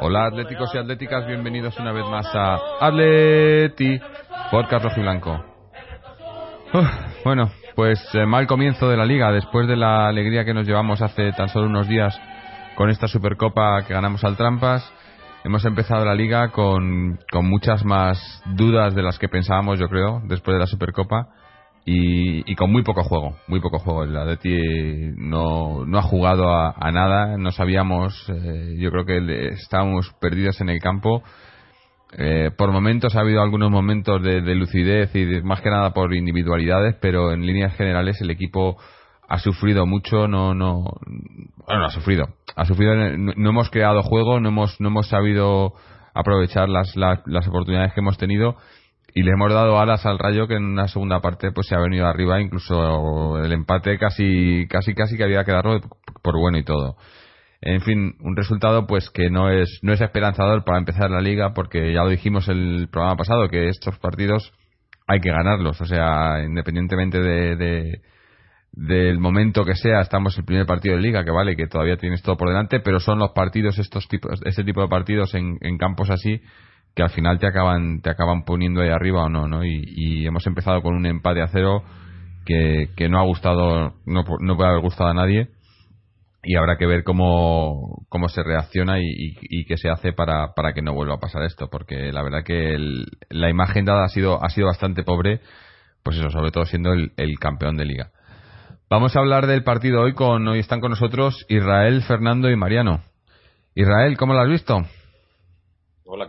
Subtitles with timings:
[0.00, 4.00] Hola atléticos y atléticas, bienvenidos una vez más a Atleti
[4.50, 5.44] Podcast Rojo y Blanco.
[6.74, 6.88] Uf,
[7.24, 11.00] bueno, pues eh, mal comienzo de la liga después de la alegría que nos llevamos
[11.02, 12.20] hace tan solo unos días
[12.74, 14.92] con esta Supercopa que ganamos al Trampas.
[15.44, 20.20] Hemos empezado la liga con, con muchas más dudas de las que pensábamos, yo creo,
[20.24, 21.28] después de la Supercopa
[21.92, 24.04] y, y con muy poco juego, muy poco juego.
[24.04, 29.48] El Atleti no, no ha jugado a, a nada, no sabíamos, eh, yo creo que
[29.48, 31.22] estábamos perdidos en el campo.
[32.16, 35.92] Eh, por momentos ha habido algunos momentos de, de lucidez y de- más que nada
[35.92, 38.76] por individualidades, pero en líneas generales el equipo
[39.28, 40.84] ha sufrido mucho, no, no,
[41.66, 45.08] bueno, no ha sufrido, ha sufrido, no, no hemos creado juego, no hemos, no hemos
[45.08, 45.72] sabido
[46.14, 48.56] aprovechar las, las, las oportunidades que hemos tenido
[49.14, 51.80] y le hemos dado alas al Rayo que en una segunda parte pues se ha
[51.80, 55.80] venido arriba, incluso el empate casi, casi, casi que había que darlo
[56.22, 56.96] por bueno y todo.
[57.62, 61.52] En fin, un resultado pues que no es no es esperanzador para empezar la liga
[61.54, 64.52] porque ya lo dijimos el programa pasado que estos partidos
[65.06, 68.00] hay que ganarlos, o sea, independientemente de, de-
[68.72, 72.22] del momento que sea, estamos el primer partido de liga que vale que todavía tienes
[72.22, 75.76] todo por delante, pero son los partidos estos tipos este tipo de partidos en, en
[75.76, 76.40] campos así
[76.94, 79.64] que al final te acaban te acaban poniendo ahí arriba o no, ¿no?
[79.64, 81.82] Y, hemos empezado con un empate a cero
[82.46, 85.48] que, que no ha gustado no, no puede haber gustado a nadie
[86.42, 90.80] y habrá que ver cómo, cómo se reacciona y qué se hace para, para que
[90.82, 94.42] no vuelva a pasar esto, porque la verdad que el- la imagen dada ha sido,
[94.42, 95.40] ha sido bastante pobre,
[96.02, 98.10] pues eso, sobre todo siendo el, el campeón de liga.
[98.88, 103.02] Vamos a hablar del partido hoy con, hoy están con nosotros Israel, Fernando y Mariano.
[103.74, 104.80] Israel, ¿cómo lo has visto?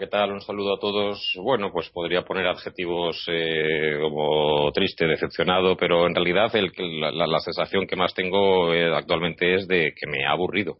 [0.01, 0.31] ¿Qué tal?
[0.31, 1.31] Un saludo a todos.
[1.43, 7.39] Bueno, pues podría poner adjetivos eh, como triste, decepcionado, pero en realidad el, la, la-
[7.39, 10.77] sensación que más tengo eh, actualmente es de que me ha aburrido.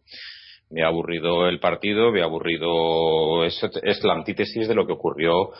[0.70, 3.44] Me ha aburrido el partido, me ha aburrido.
[3.44, 5.50] Es, es la antítesis de lo que ocurrió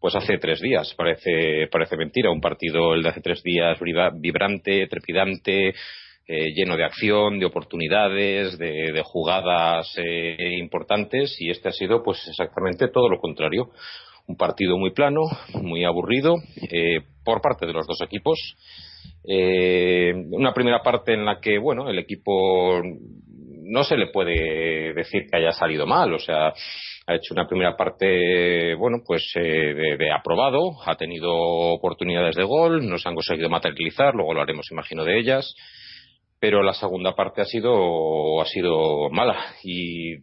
[0.00, 0.92] pues hace tres días.
[0.96, 2.28] Parece, parece mentira.
[2.32, 3.78] Un partido, el de hace tres días,
[4.18, 5.74] vibrante, trepidante,
[6.26, 12.26] eh, lleno de acción, de oportunidades, de, jugadas eh, importantes y este ha sido pues
[12.28, 13.70] exactamente todo lo contrario.
[14.28, 15.22] Un partido muy plano,
[15.54, 16.36] muy aburrido
[16.70, 18.38] eh, por parte de los dos equipos.
[19.28, 22.80] Eh, una primera parte en la que bueno el equipo
[23.64, 26.52] no se le puede decir que haya salido mal, o sea,
[27.06, 32.44] ha hecho una primera parte, bueno, pues eh, de, de aprobado, ha tenido oportunidades de
[32.44, 35.54] gol, no se han conseguido materializar, luego lo haremos, imagino, de ellas
[36.42, 39.36] pero la segunda parte ha sido ha sido mala.
[39.62, 40.14] Y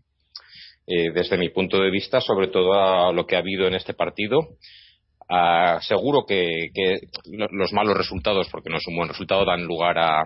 [0.85, 3.94] eh, desde mi punto de vista sobre todo a lo que ha habido en este
[3.94, 4.41] partido
[5.81, 6.97] seguro que, que
[7.31, 10.24] lo- los malos resultados porque no es un buen resultado dan lugar a,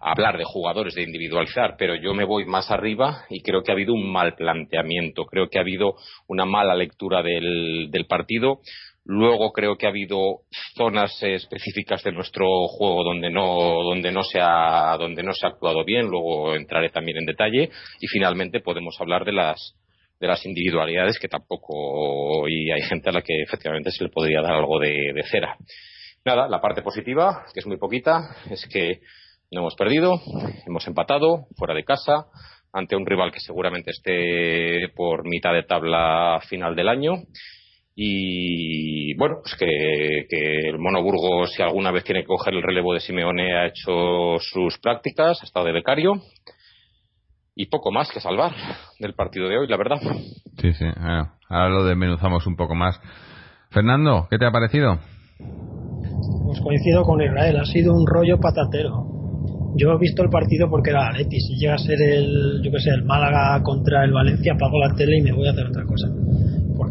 [0.00, 3.74] hablar de jugadores de individualizar pero yo me voy más arriba y creo que ha
[3.74, 5.24] habido un mal planteamiento.
[5.26, 5.94] Creo que ha habido
[6.26, 8.58] una mala lectura del partido
[9.06, 10.40] Luego creo que ha habido
[10.76, 15.50] zonas específicas de nuestro juego donde no, donde no se ha, donde no se ha
[15.50, 16.06] actuado bien.
[16.06, 17.70] Luego entraré también en detalle
[18.00, 19.76] y finalmente podemos hablar de las,
[20.18, 24.40] de las individualidades que tampoco y hay gente a la que efectivamente se le podría
[24.40, 25.56] dar algo de, de cera.
[26.24, 29.00] Nada, la parte positiva, que es muy poquita, es que
[29.50, 30.14] no hemos perdido,
[30.66, 32.26] hemos empatado fuera de casa
[32.72, 37.12] ante un rival que seguramente esté por mitad de tabla final del año
[37.96, 42.62] y bueno, pues que, que el Mono Burgos, si alguna vez tiene que coger el
[42.62, 46.14] relevo de Simeone, ha hecho sus prácticas, ha estado de becario.
[47.56, 48.52] y poco más que salvar
[48.98, 49.98] del partido de hoy, la verdad.
[50.60, 50.84] Sí, sí.
[50.84, 53.00] Bueno, ahora lo desmenuzamos un poco más.
[53.70, 54.98] Fernando, ¿qué te ha parecido?
[56.46, 59.06] Pues coincido con Israel, ha sido un rollo patatero.
[59.76, 61.40] Yo he visto el partido porque era Atleti.
[61.40, 64.94] Si llega a ser el, yo que sé, el Málaga contra el Valencia, apago la
[64.94, 66.08] tele y me voy a hacer otra cosa.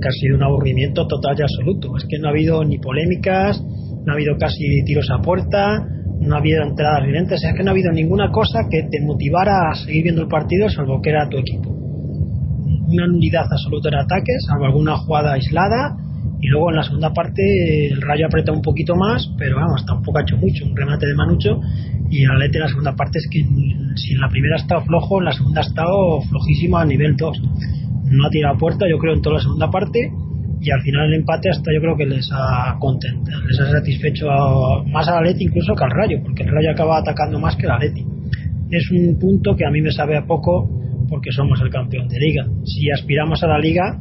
[0.04, 1.96] Porque ha sido un aburrimiento total y absoluto.
[1.96, 3.64] Es que no ha habido ni polémicas,
[4.06, 5.80] no ha habido casi tiros a puerta,
[6.20, 7.08] no ha habido entradas
[7.40, 10.28] sea, es que no ha habido ninguna cosa que te motivara a seguir viendo el
[10.28, 11.70] partido, salvo que era tu equipo.
[11.70, 15.96] Una nulidad absoluta en ataques, salvo alguna jugada aislada,
[16.42, 17.42] y luego en la segunda parte
[17.88, 21.16] el Rayo aprieta un poquito más, pero vamos, tampoco ha hecho mucho, un remate de
[21.16, 21.62] Manucho,
[22.10, 23.40] y el Atleti en la segunda parte es que
[23.96, 27.16] si en la primera ha estado flojo, en la segunda ha estado flojísimo a nivel
[27.16, 27.42] 2.
[28.14, 30.12] No ha tirado a puerta, yo creo, en toda la segunda parte,
[30.62, 34.28] y al final el empate hasta yo creo que les ha contento, les ha satisfecho
[34.88, 37.72] más al Atleti incluso que al Rayo, porque el Rayo acaba atacando más que el
[37.72, 38.06] Atleti.
[38.72, 40.70] Es un punto que a mí me sabe a poco
[41.10, 42.46] porque somos el campeón de liga.
[42.64, 44.00] Si aspiramos a la liga,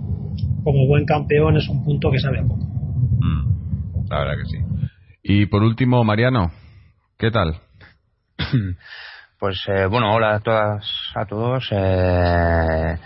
[0.62, 2.65] como buen campeón es un punto que sabe a poco.
[2.65, 4.58] Mm, la verdad que sí.
[5.25, 6.53] Y por último, Mariano,
[7.19, 7.56] ¿qué tal?
[9.43, 10.87] Pues eh, bueno, hola a todas,
[11.17, 11.69] a todos.
[11.73, 12.97] Eh,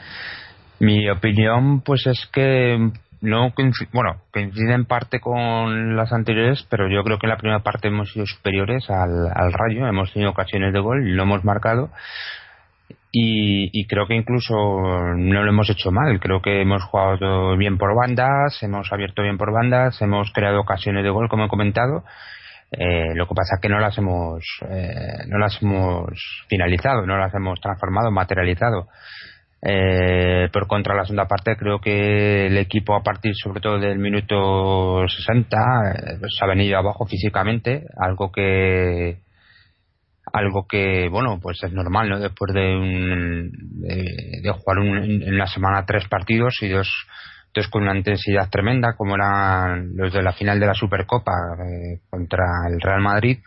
[0.80, 2.90] mi opinión, pues es que
[3.22, 3.52] no
[3.92, 7.88] bueno, coincide en parte con las anteriores, pero yo creo que en la primera parte
[7.88, 11.90] hemos sido superiores al, al Rayo, hemos tenido ocasiones de gol y lo hemos marcado.
[13.18, 16.20] Y, creo que incluso no lo hemos hecho mal.
[16.20, 21.02] Creo que hemos jugado bien por bandas, hemos abierto bien por bandas, hemos creado ocasiones
[21.02, 22.04] de gol, como he comentado.
[22.70, 27.16] Eh, lo que pasa es que no las hemos eh, no las hemos finalizado, no
[27.16, 28.88] las hemos transformado, materializado.
[29.68, 33.98] Eh, por contra la segunda parte creo que el equipo a partir sobre todo del
[33.98, 39.18] minuto 60 eh, se ha venido abajo físicamente algo que
[40.32, 45.84] algo que bueno pues es normal no después de, un, de, jugar en la semana
[45.84, 46.88] tres partidos y dos
[47.52, 51.98] dos con una intensidad tremenda como eran los de la final de la Supercopa eh,
[52.08, 53.38] contra el Real Madrid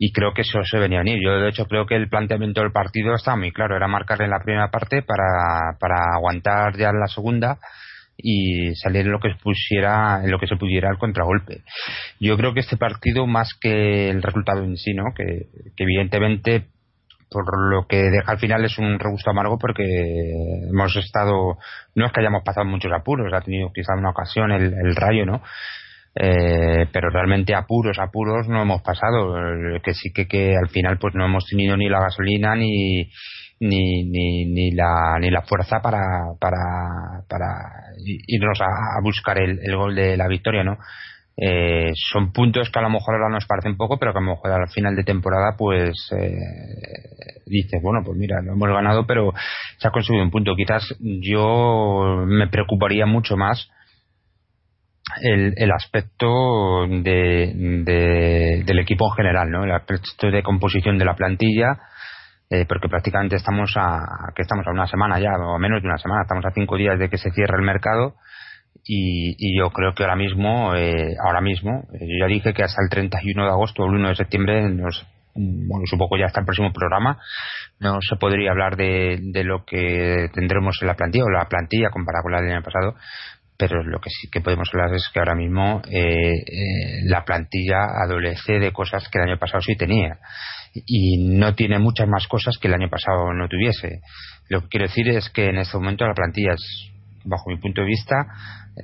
[0.00, 1.18] y creo que eso se venía a venir.
[1.22, 3.76] Yo, de hecho, creo que el planteamiento del partido estaba muy claro.
[3.76, 7.58] Era marcar en la primera parte para, para aguantar ya la segunda
[8.16, 11.62] y salir en lo que pusiera en lo que se pudiera el contragolpe.
[12.20, 15.04] Yo creo que este partido más que el resultado en sí, ¿no?
[15.16, 15.46] Que,
[15.76, 16.66] evidentemente
[17.30, 19.84] por lo que deja al final es un regusto amargo porque
[20.70, 21.58] hemos estado
[21.94, 25.42] no es que hayamos pasado muchos apuros, ha tenido quizá una ocasión el Rayo, ¿no?
[26.20, 29.36] Eh, pero realmente apuros, apuros no hemos pasado.
[29.82, 33.08] Que sí que, que al final pues no hemos tenido ni la gasolina ni,
[33.60, 36.00] ni, ni, ni, la, ni la fuerza para,
[36.40, 37.46] para, para
[38.26, 40.78] irnos a, buscar el, el, gol de la victoria, ¿no?
[41.40, 44.30] Eh, son puntos que a lo mejor ahora nos parecen poco, pero que a lo
[44.30, 46.34] mejor al final de temporada, pues eh,
[47.46, 49.32] dices, bueno, pues mira, lo hemos ganado, pero
[49.78, 50.56] se ha conseguido un punto.
[50.56, 53.70] Quizás yo me preocuparía mucho más
[55.22, 59.64] el, el aspecto de, del equipo en general, ¿no?
[59.64, 61.78] El aspecto de composición de la plantilla,
[62.50, 65.98] eh, porque prácticamente estamos a, que estamos a una semana ya, o menos de una
[65.98, 68.14] semana, estamos a cinco días de que se cierre el mercado
[68.84, 72.62] y, y yo creo que ahora mismo, eh, ahora mismo, eh, yo ya dije que
[72.62, 76.40] hasta el 31 de agosto o el 1 de septiembre nos, bueno, supongo ya está
[76.40, 77.18] el próximo programa,
[77.80, 81.90] no se podría hablar de, de lo que tendremos en la plantilla o la plantilla
[81.90, 82.94] comparada con la del año pasado,
[83.58, 87.86] pero lo que sí que podemos hablar es que ahora mismo eh, eh, la plantilla
[88.04, 90.18] adolece de cosas que el año pasado sí tenía
[90.86, 94.00] y no tiene muchas más cosas que el año pasado no tuviese.
[94.48, 96.92] Lo que quiero decir es que en este momento la plantilla es,
[97.24, 98.14] bajo mi punto de vista,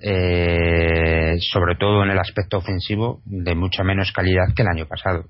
[0.03, 5.27] eh, sobre todo en el aspecto ofensivo, de mucha menos calidad que el año pasado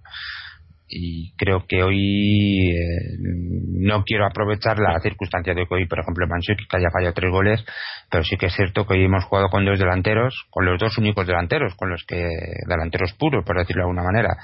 [0.95, 6.27] y creo que hoy eh, no quiero aprovechar la circunstancia de que hoy, por ejemplo,
[6.29, 7.65] Mansuki que haya fallado tres goles,
[8.11, 10.97] pero sí que es cierto que hoy hemos jugado con dos delanteros, con los dos
[10.99, 12.25] únicos delanteros, con los que
[12.69, 14.37] delanteros puros, por decirlo de alguna manera.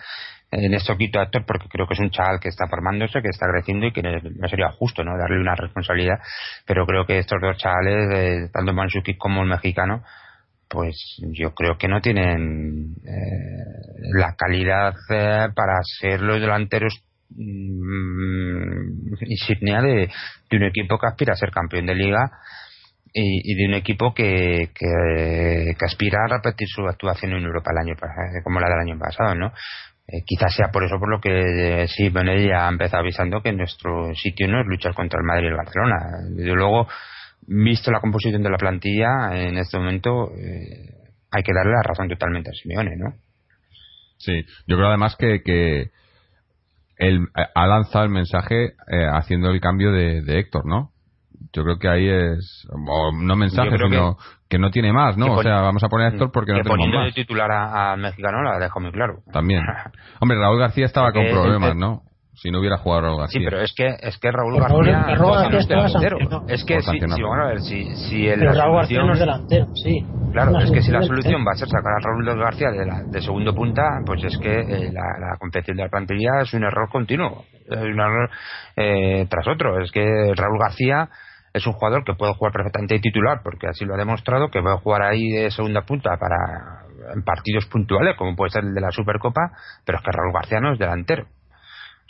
[0.50, 3.28] En esto quito a Héctor porque creo que es un chaval que está formándose, que
[3.28, 6.18] está creciendo y que no sería justo no darle una responsabilidad,
[6.66, 10.02] pero creo que estos dos chavales, eh, tanto Mansuki como el mexicano,
[10.70, 10.96] pues
[11.32, 19.82] yo creo que no tienen eh, la calidad eh, para ser los delanteros mm, insignia
[19.82, 20.08] de,
[20.52, 22.30] un equipo que aspira a ser campeón de liga
[23.12, 27.96] y, de un equipo que, que, aspira a repetir su actuación en Europa el año
[28.44, 29.52] como la del año pasado, ¿no?
[30.06, 34.14] Eh, quizás sea por eso por lo que sí, Benelli ha empezado avisando que nuestro
[34.14, 35.96] sitio no es luchar contra el Madrid y el Barcelona.
[36.30, 36.86] Desde luego,
[37.46, 40.94] visto la composición de la plantilla, en este momento eh,
[41.30, 43.14] hay que darle la razón totalmente a Simeone, ¿no?
[44.18, 45.90] Sí, yo creo además que, que
[46.96, 50.90] él ha lanzado el mensaje eh, haciendo el cambio de, de Héctor, ¿no?
[51.52, 54.18] Yo creo que ahí es, o no mensaje, sino
[54.48, 55.32] que, no tiene más, ¿no?
[55.32, 57.06] O sea, vamos a poner a Héctor porque no tenemos más.
[57.06, 59.22] de titular al mexicano la dejo muy claro.
[59.32, 59.62] También.
[60.20, 62.02] Hombre, Raúl García estaba con problemas, ¿no?
[62.40, 63.38] Si no hubiera jugado Raúl García.
[63.38, 66.18] Sí, pero es que, es que Raúl García Raúl, García es delantero.
[66.48, 69.18] Es que si, si, vamos a ver, si, si el pero Raúl García no es
[69.18, 70.06] delantero, sí.
[70.32, 73.02] Claro, es que si la solución va a ser sacar a Raúl García de, la,
[73.02, 76.64] de segundo punta, pues es que eh, la, la competición de la plantilla es un
[76.64, 77.44] error continuo.
[77.66, 78.30] Es un error
[78.76, 79.78] eh, tras otro.
[79.82, 80.00] Es que
[80.34, 81.10] Raúl García
[81.52, 84.62] es un jugador que puede jugar perfectamente de titular, porque así lo ha demostrado, que
[84.62, 88.80] puede jugar ahí de segunda punta para en partidos puntuales, como puede ser el de
[88.80, 89.50] la Supercopa,
[89.84, 91.26] pero es que Raúl García no es delantero.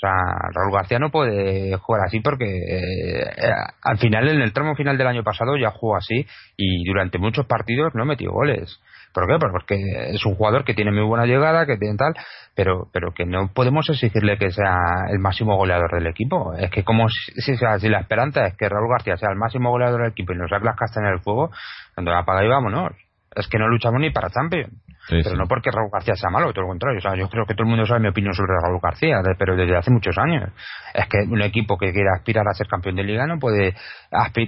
[0.00, 0.14] O sea,
[0.54, 3.52] Raúl García no puede jugar así porque eh,
[3.82, 6.26] al final, en el tramo final del año pasado, ya jugó así
[6.56, 8.80] y durante muchos partidos no metió goles.
[9.12, 9.36] ¿Por qué?
[9.38, 9.74] Pues porque
[10.14, 12.14] es un jugador que tiene muy buena llegada, que tiene tal,
[12.54, 14.78] pero, pero que no podemos exigirle que sea
[15.10, 16.54] el máximo goleador del equipo.
[16.54, 19.68] Es que como si, si, si la esperanza es que Raúl García sea el máximo
[19.68, 21.50] goleador del equipo y nos saque las castañas del fuego,
[21.94, 22.92] cuando la apaga y vámonos.
[23.36, 24.72] Es que no luchamos ni para Champions
[25.08, 26.98] pero no porque Raúl García sea malo, todo lo contrario.
[26.98, 29.56] O sea, yo creo que todo el mundo sabe mi opinión sobre Raúl García, pero
[29.56, 30.50] desde hace muchos años.
[30.94, 33.74] Es que un equipo que quiera aspirar a ser campeón de liga no puede,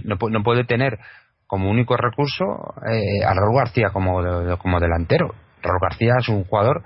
[0.05, 0.99] no, puede tener
[1.47, 2.45] como único recurso
[2.87, 4.23] eh, a Raúl García como,
[4.59, 5.35] como delantero.
[5.63, 6.83] Raúl García es un jugador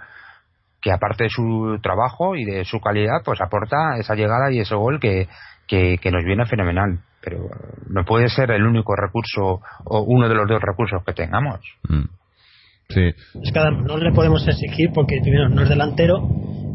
[0.81, 4.75] que aparte de su trabajo y de su calidad, pues aporta esa llegada y ese
[4.75, 5.29] gol que,
[5.67, 7.01] que, nos viene fenomenal.
[7.21, 7.39] Pero
[7.89, 11.61] no puede ser el único recurso o uno de los dos recursos que tengamos.
[11.89, 12.05] Mm.
[12.89, 13.03] Sí.
[13.43, 16.29] Es que no le podemos exigir porque primero no es delantero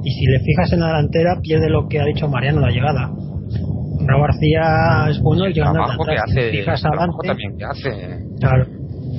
[0.03, 3.11] y si le fijas en la delantera pierde lo que ha dicho Mariano, la llegada.
[4.05, 8.19] Raúl García es bueno y llegando a que hace, fijas adelante, también que hace.
[8.39, 8.65] Claro.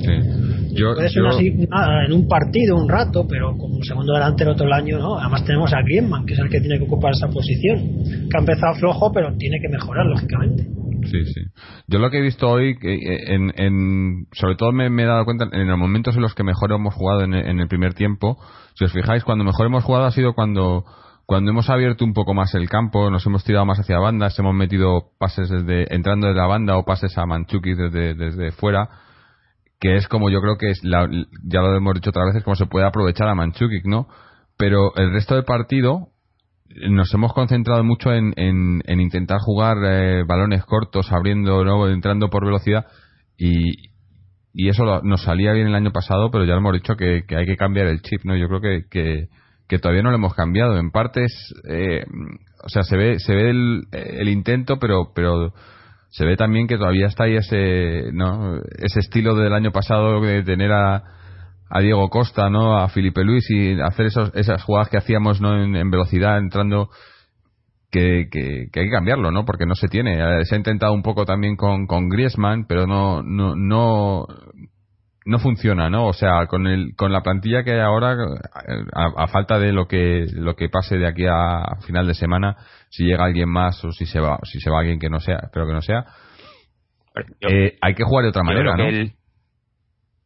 [0.03, 0.43] Sí.
[0.73, 4.73] Yo, Puede ser así en un partido un rato, pero como segundo delantero todo el
[4.73, 5.19] año, ¿no?
[5.19, 7.79] Además tenemos a Griezmann, que es el que tiene que ocupar esa posición,
[8.29, 10.67] que ha empezado flojo, pero tiene que mejorar, lógicamente.
[11.05, 11.41] Sí, sí.
[11.87, 15.47] Yo lo que he visto hoy, eh, en, en, sobre todo me, he dado cuenta
[15.51, 18.37] en los momentos en los que mejor hemos jugado en, el primer tiempo.
[18.75, 20.85] Si os fijáis, cuando mejor hemos jugado ha sido cuando
[21.25, 24.53] cuando hemos abierto un poco más el campo, nos hemos tirado más hacia bandas, hemos
[24.53, 28.89] metido pases desde entrando desde la banda o pases a Manchuki desde, desde fuera,
[29.79, 31.09] que es como yo creo que es la,
[31.43, 34.07] ya lo hemos dicho otra vez, es como se puede aprovechar a Manchukic, ¿no?
[34.57, 36.09] Pero el resto del partido
[36.89, 41.87] nos hemos concentrado mucho en, en, intentar jugar eh, balones cortos, abriendo, ¿no?
[41.87, 42.87] entrando por velocidad
[43.37, 43.91] y,
[44.53, 47.57] y eso nos salía bien el año pasado, pero ya hemos dicho que, hay que
[47.57, 48.35] cambiar el chip, ¿no?
[48.35, 49.27] Yo creo que,
[49.67, 50.77] que, todavía no lo hemos cambiado.
[50.77, 51.31] En partes,
[51.67, 52.05] eh,
[52.63, 55.51] o sea, se ve, se ve el, el, intento, pero, pero
[56.11, 58.57] se ve también que todavía está ahí ese, ¿no?
[58.77, 61.03] Ese estilo del año pasado de tener a,
[61.75, 62.77] a Diego Costa, ¿no?
[62.77, 65.59] A Felipe Luis y hacer esos, esas jugadas que hacíamos, ¿no?
[65.59, 66.89] En, velocidad, entrando,
[67.89, 69.43] que, que, hay que cambiarlo, ¿no?
[69.43, 70.19] Porque no se tiene.
[70.45, 74.27] Se ha intentado un poco también con, con Griezmann, pero no, no, no,
[75.25, 76.05] no funciona, ¿no?
[76.05, 78.17] O sea, con el, con la plantilla que hay ahora,
[78.93, 82.55] a, falta de lo que, lo que pase de aquí a, final de semana,
[82.89, 85.39] si llega alguien más o si se va, si se va alguien que no sea,
[85.41, 86.05] espero que no sea,
[87.41, 88.85] eh, hay que jugar de otra manera, ¿no?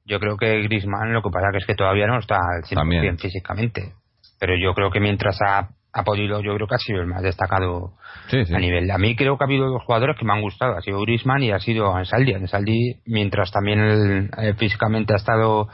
[0.07, 3.19] Yo creo que Grisman lo que pasa que es que todavía no está al 100%
[3.19, 3.93] físicamente.
[4.39, 7.21] Pero yo creo que mientras ha, ha, podido, yo creo que ha sido el más
[7.23, 7.93] destacado
[8.31, 8.89] a nivel.
[8.89, 10.77] A mí creo que ha habido dos jugadores que me han gustado.
[10.77, 12.33] Ha sido Grisman y ha sido Ansaldi.
[12.33, 15.67] Ansaldi, mientras también eh, físicamente ha estado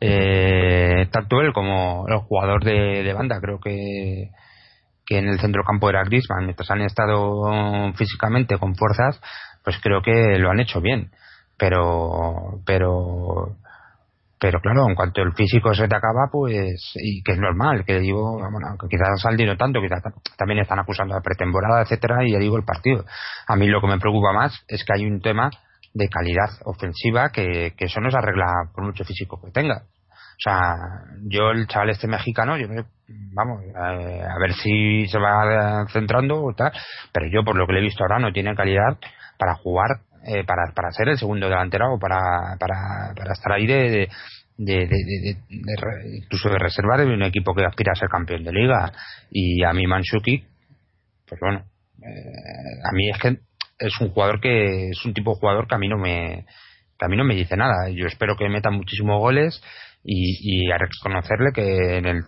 [0.00, 4.30] eh, tanto él como el jugador de, de banda, creo que
[5.08, 9.18] que en el centro campo era Grisman, mientras han estado físicamente con fuerzas,
[9.64, 11.10] pues creo que lo han hecho bien.
[11.56, 13.56] Pero, pero
[14.40, 17.98] pero claro, en cuanto el físico se te acaba, pues, y que es normal, que
[17.98, 20.02] digo, bueno, que quizás Saldi no tanto, quizás
[20.36, 23.04] también están acusando de pretemporada, etcétera, y ya digo el partido.
[23.46, 25.50] A mí lo que me preocupa más es que hay un tema
[25.92, 29.82] de calidad ofensiva que, que eso no se arregla por mucho físico que tenga.
[30.38, 30.76] O sea,
[31.26, 32.68] yo el chaval este mexicano, yo
[33.32, 36.70] vamos, eh, a ver si se va centrando o tal,
[37.12, 38.98] pero yo por lo que le he visto ahora no tiene calidad
[39.36, 43.66] para jugar eh, para, para ser el segundo delantero o para, para, para estar ahí
[43.66, 44.08] de,
[44.58, 45.36] de, de,
[46.16, 48.92] incluso de reservar de un equipo que aspira a ser campeón de liga.
[49.30, 50.44] Y a mí Mansuki,
[51.26, 51.64] pues bueno,
[52.02, 53.38] eh, a mí es que
[53.78, 56.44] es un jugador que es un tipo de jugador que a mí no me
[57.00, 57.88] a mí no me dice nada.
[57.90, 59.62] Yo espero que meta muchísimos goles
[60.04, 62.24] y, y a reconocerle que en el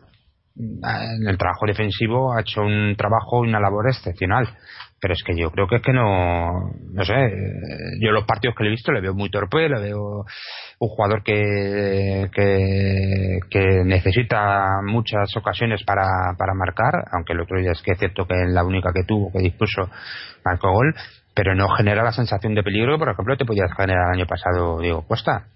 [0.57, 4.49] en el trabajo defensivo ha hecho un trabajo y una labor excepcional
[5.01, 7.15] pero es que yo creo que es que no no sé
[8.01, 10.25] yo los partidos que le he visto le veo muy torpe le veo
[10.79, 16.05] un jugador que que, necesita muchas ocasiones para,
[16.37, 19.05] para marcar aunque el otro día es que es cierto que en la única que
[19.05, 19.89] tuvo que dispuso
[20.45, 20.95] marcó gol
[21.35, 24.81] pero no genera la sensación de peligro por ejemplo te podías generar el año pasado
[24.81, 25.47] Diego Costa.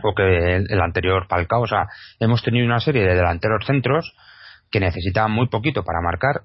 [0.00, 1.88] O que el, anterior Falcao o sea
[2.20, 4.14] hemos tenido una serie de delanteros centros
[4.70, 6.42] que necesitaban muy poquito para marcar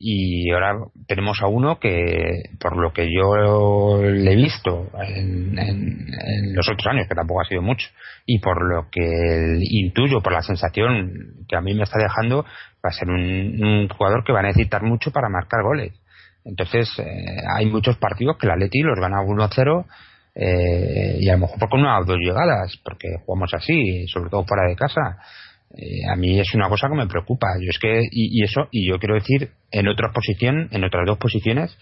[0.00, 0.78] y ahora
[1.08, 6.86] tenemos a uno que por lo que yo le he visto en, en, los otros
[6.86, 7.88] años que tampoco ha sido mucho
[8.24, 12.90] y por lo que intuyo por la sensación que a mí me está dejando va
[12.90, 15.92] a ser un, jugador que va a necesitar mucho para marcar goles.
[16.44, 19.84] Entonces eh, hay muchos partidos que la Leti los gana 1-0
[20.36, 24.44] eh, y a lo mejor con una o dos llegadas porque jugamos así sobre todo
[24.44, 25.18] fuera de casa
[25.76, 27.46] eh, a mí es una cosa que me preocupa.
[27.60, 31.18] Yo es que, y, eso, y yo quiero decir, en otra posición, en otras dos
[31.18, 31.76] posiciones,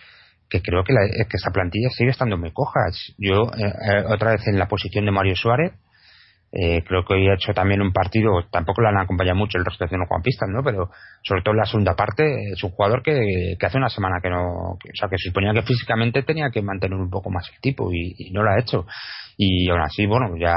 [0.48, 2.80] que creo que, la, que esta plantilla sigue estando muy coja.
[3.18, 5.72] Yo, eh, eh, otra vez en la posición de Mario Suárez,
[6.48, 9.84] creo que hoy ha hecho también un partido, tampoco le han acompañado mucho el resto
[9.84, 10.62] de los Pistas, ¿no?
[10.62, 10.88] Pero
[11.22, 14.70] sobre todo en la segunda parte, es un jugador que, hace una semana que no,
[14.72, 18.14] o sea, que suponía que físicamente tenía que mantener un poco más el tipo y,
[18.16, 18.86] y no lo ha hecho.
[19.36, 20.54] Y aún así, bueno, ya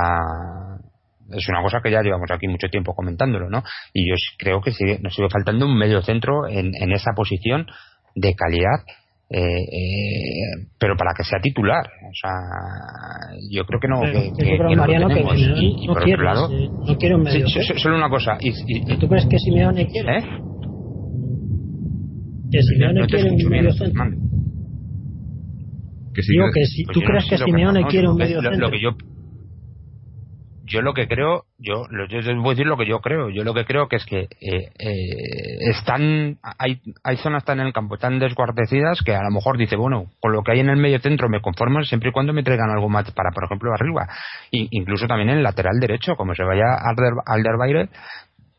[1.32, 3.64] es una cosa que ya llevamos aquí mucho tiempo comentándolo, ¿no?
[3.94, 7.68] Y yo creo que sigue, nos sigue faltando un medio centro en, en esa posición
[8.16, 8.84] de calidad,
[9.30, 11.86] eh, eh, pero para que sea titular.
[11.86, 12.32] O sea,
[13.52, 14.02] yo creo que no.
[14.02, 17.98] que, que, que Mariano, que, y, no, quiero, lado, no quiero un medio sí, Solo
[17.98, 18.38] una cosa.
[18.40, 20.18] Y, y, ¿Tú crees que Simeone quiere?
[20.18, 20.24] ¿Eh?
[22.52, 24.04] Que Simeone no quiere un medio centro.
[26.14, 28.60] Que si Digo que si pues tú crees que Simeone quiere un medio centro.
[28.60, 28.98] Lo que yo
[30.70, 33.30] yo lo que creo, yo, yo les voy a decir lo que yo creo.
[33.30, 37.68] Yo lo que creo que es que eh, eh, están, hay, hay zonas tan en
[37.68, 40.70] el campo tan desguardecidas que a lo mejor dice, bueno, con lo que hay en
[40.70, 43.74] el medio centro me conformo siempre y cuando me traigan algo más para, por ejemplo,
[43.74, 44.08] arriba.
[44.52, 46.76] Y, incluso también en el lateral derecho, como se vaya
[47.26, 47.90] al der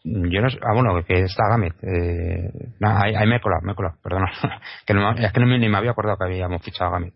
[0.02, 1.74] yo no sé, ah, bueno, que está Gamet.
[1.82, 2.50] Eh,
[2.80, 4.32] ahí, ahí me perdona.
[4.86, 7.14] que no, es que no, ni me había acordado que habíamos fichado a Gamet.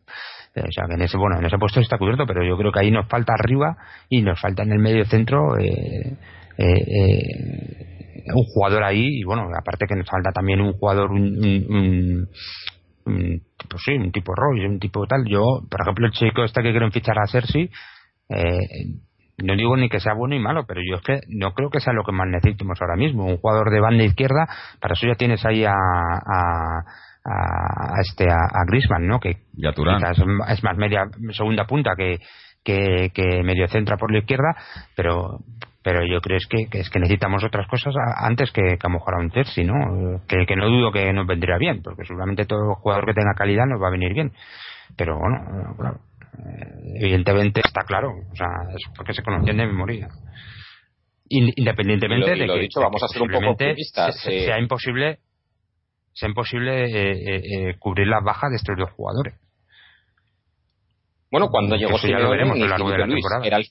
[0.54, 2.70] Eh, o sea, que en ese, bueno, en ese puesto está cubierto, pero yo creo
[2.70, 3.76] que ahí nos falta arriba
[4.08, 6.16] y nos falta en el medio centro eh,
[6.58, 12.28] eh, un jugador ahí y bueno, aparte que nos falta también un jugador, un,
[13.04, 15.24] pues sí, un tipo Roy, un tipo tal.
[15.26, 17.68] Yo, por ejemplo, el chico este que quieren fichar a Cersei,
[19.38, 21.80] no digo ni que sea bueno ni malo, pero yo es que no creo que
[21.80, 23.24] sea lo que más necesitamos ahora mismo.
[23.24, 24.46] Un jugador de banda izquierda,
[24.80, 25.74] para eso ya tienes ahí a,
[28.00, 29.18] este a, Grisman, ¿no?
[29.18, 32.18] Que es, más media segunda punta que,
[32.62, 34.54] que, medio centra por la izquierda,
[34.94, 35.38] pero
[35.82, 38.94] pero yo creo es que, es que necesitamos otras cosas antes que, que a lo
[38.94, 40.22] mejor a un Terzi, ¿no?
[40.26, 43.66] Que, que no dudo que nos vendría bien, porque seguramente todo jugador que tenga calidad
[43.66, 44.32] nos va a venir bien.
[44.96, 46.00] Pero bueno, claro,
[46.38, 50.08] eh, evidentemente está claro, o sea, es porque se conocen de memoria.
[51.28, 53.56] Independientemente de que, dicho, vamos a ser un poco
[54.12, 55.18] sea imposible
[56.14, 59.34] sea imposible eh, eh, eh, cubrir las bajas de estos dos jugadores.
[61.30, 63.66] Bueno, cuando llegó Simeone, ni Felipe Luis era el,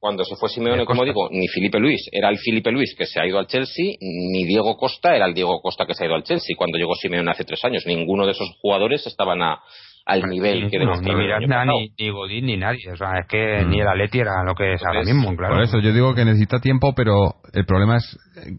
[0.00, 3.20] cuando se fue Simeone, como digo, ni Felipe Luis era el Felipe Luis que se
[3.20, 6.16] ha ido al Chelsea, ni Diego Costa era el Diego Costa que se ha ido
[6.16, 6.56] al Chelsea.
[6.58, 9.62] Cuando llegó Simeone hace tres años, ninguno de esos jugadores estaban a,
[10.04, 12.90] al nivel que no, ni Miranda ni, ni, Godín ni nadie.
[12.92, 13.70] O sea es que mm.
[13.70, 15.54] ni el Atleti era lo que es ahora mismo claro.
[15.54, 18.18] por eso yo digo que necesita tiempo pero el problema es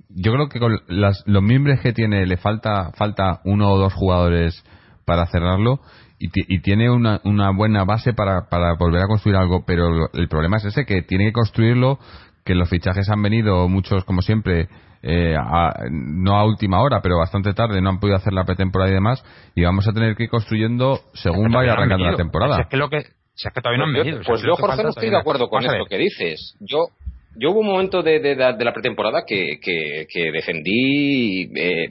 [0.09, 3.93] yo creo que con las, los miembros que tiene le falta falta uno o dos
[3.93, 4.63] jugadores
[5.05, 5.79] para cerrarlo
[6.17, 10.27] y, y tiene una, una buena base para, para volver a construir algo pero el
[10.29, 11.99] problema es ese que tiene que construirlo
[12.45, 14.69] que los fichajes han venido muchos como siempre
[15.03, 15.35] eh,
[15.91, 19.23] no a última hora, pero bastante tarde, no han podido hacer la pretemporada y demás,
[19.53, 22.61] y vamos a tener que ir construyendo según vaya arrancando la temporada.
[22.61, 24.21] es que lo que, que todavía no han venido.
[24.25, 26.55] Pues yo, Jorge, no estoy de acuerdo con esto que dices.
[26.61, 26.87] Yo,
[27.35, 31.87] yo hubo un momento de, de, de la pretemporada que, que, que defendí eh,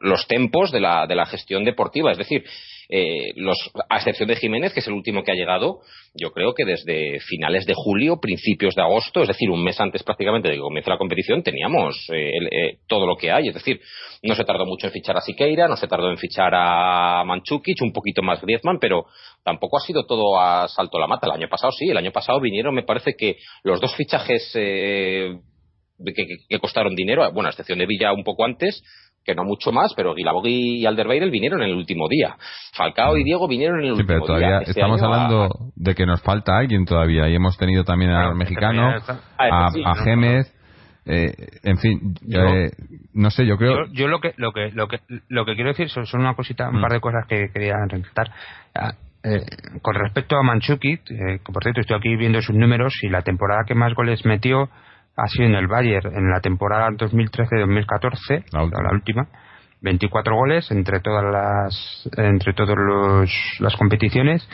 [0.00, 2.10] los tempos de la, de la gestión deportiva.
[2.10, 2.44] Es decir,
[2.88, 3.56] eh, los,
[3.88, 5.80] a excepción de Jiménez, que es el último que ha llegado,
[6.14, 10.02] yo creo que desde finales de julio, principios de agosto, es decir, un mes antes
[10.02, 13.48] prácticamente de que comience la competición, teníamos eh, eh, todo lo que hay.
[13.48, 13.80] Es decir,
[14.22, 17.80] no se tardó mucho en fichar a Siqueira, no se tardó en fichar a Manchukic,
[17.82, 19.06] un poquito más Griezmann, pero
[19.44, 21.26] tampoco ha sido todo a salto la mata.
[21.26, 26.26] El año pasado sí, el año pasado vinieron, me parece que los dos fichajes que,
[26.48, 28.82] que, costaron dinero, bueno, a excepción de Villa un poco antes,
[29.24, 32.36] que no mucho más, pero Guilabogui y Alderweireld vinieron en el último día.
[32.74, 36.22] Falcao y Diego vinieron en el último pero todavía Este estamos hablando de que nos
[36.22, 38.94] falta alguien todavía y hemos tenido también al mexicano,
[39.38, 40.52] a, a Gémez,
[41.04, 42.70] Eh, en fin, eh,
[43.14, 43.86] no sé, yo creo.
[43.92, 46.78] Yo, lo que lo que lo que lo que quiero decir son, una cosita, un
[46.78, 46.82] mm.
[46.82, 48.30] par de cosas que quería resaltar.
[48.74, 48.92] Ah,
[49.24, 49.40] eh,
[49.82, 53.62] con respecto a Manchuki, que por cierto estoy aquí viendo sus números y la temporada
[53.66, 54.68] que más goles metió
[55.16, 59.28] ha sido en el Bayern en la temporada 2013-2014, la, la última.
[59.82, 62.78] 24 goles entre todas las entre todas
[63.58, 64.48] las competiciones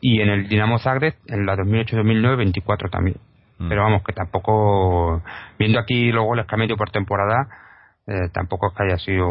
[0.00, 3.16] y en el Dinamo Zagreb en la 2008-2009 24 también.
[3.58, 3.68] Mm.
[3.68, 5.22] Pero vamos, que tampoco,
[5.58, 7.48] viendo aquí los goles que ha metido por temporada,
[8.06, 9.26] eh, tampoco es que haya sido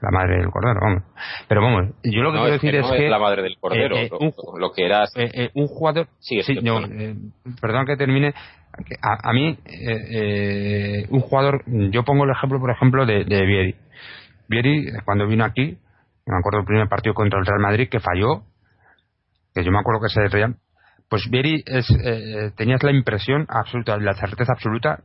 [0.00, 1.02] la madre del cordero, vamos.
[1.48, 3.08] Pero vamos, yo lo que quiero decir es, que.
[3.08, 5.04] la madre del cordero, eh, eh, lo, que era.
[5.54, 6.08] un jugador.
[6.18, 6.80] Sí, sí no,
[7.60, 8.34] perdón que termine.
[9.02, 9.58] A, a mí,
[11.10, 11.62] un jugador.
[11.66, 13.74] Yo pongo el ejemplo, por ejemplo, de, de Vieri.
[14.48, 15.78] Vieri, cuando vino aquí,
[16.26, 18.42] me acuerdo del primer partido contra el Real Madrid que falló,
[19.54, 20.58] que yo me acuerdo que se reían,
[21.08, 25.04] pues Vieri es, eh, tenías la impresión absoluta, la certeza absoluta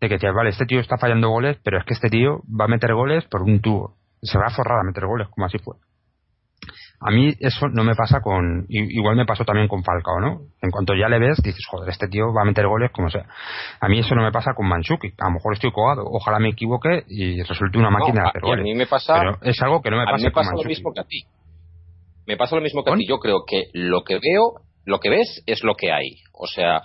[0.00, 2.68] de que, vale, este tío está fallando goles, pero es que este tío va a
[2.68, 3.96] meter goles por un tubo.
[4.22, 5.76] Se va a forrar a meter goles, como así fue.
[7.06, 8.64] A mí eso no me pasa con.
[8.68, 10.40] Igual me pasó también con Falcao, ¿no?
[10.62, 13.26] En cuanto ya le ves, dices, joder, este tío va a meter goles como sea.
[13.80, 15.08] A mí eso no me pasa con Manchuki.
[15.18, 16.04] A lo mejor estoy cogado.
[16.06, 18.60] Ojalá me equivoque y resulte una máquina de hacer goles.
[18.60, 19.18] A mí me pasa.
[19.18, 21.04] Pero es algo que no me pasa, a mí me pasa lo mismo que a
[21.04, 21.24] ti.
[22.26, 23.06] Me pasa lo mismo que a ti.
[23.06, 26.16] Yo creo que lo que veo lo que ves es lo que hay.
[26.32, 26.82] O sea,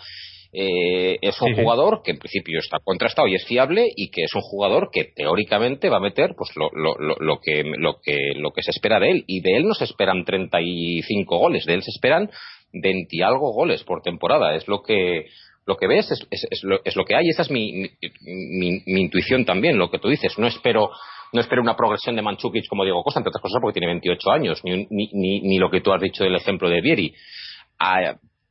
[0.51, 4.33] eh, es un jugador que en principio está contrastado y es fiable y que es
[4.33, 8.51] un jugador que teóricamente va a meter pues lo, lo, lo, que, lo, que, lo
[8.51, 9.23] que se espera de él.
[9.27, 12.31] Y de él no se esperan 35 goles, de él se esperan
[12.73, 14.55] 20 y algo goles por temporada.
[14.55, 15.27] Es lo que,
[15.67, 17.29] lo que ves, es, es, lo, es lo que hay.
[17.29, 20.37] Esa es mi, mi, mi, intuición también, lo que tú dices.
[20.39, 20.89] No espero
[21.31, 24.31] no espero una progresión de Manchukic como Diego Costa, entre otras cosas porque tiene 28
[24.31, 27.13] años, ni, ni, ni, ni lo que tú has dicho del ejemplo de Vieri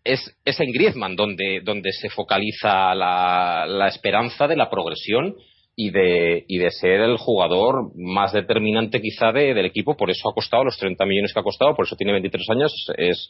[0.04, 5.34] es, es, en Griezmann donde, donde se focaliza la, la, esperanza de la progresión
[5.76, 9.96] y de, y de ser el jugador más determinante quizá de, del equipo.
[9.96, 12.72] Por eso ha costado los 30 millones que ha costado, por eso tiene 23 años,
[12.96, 13.28] es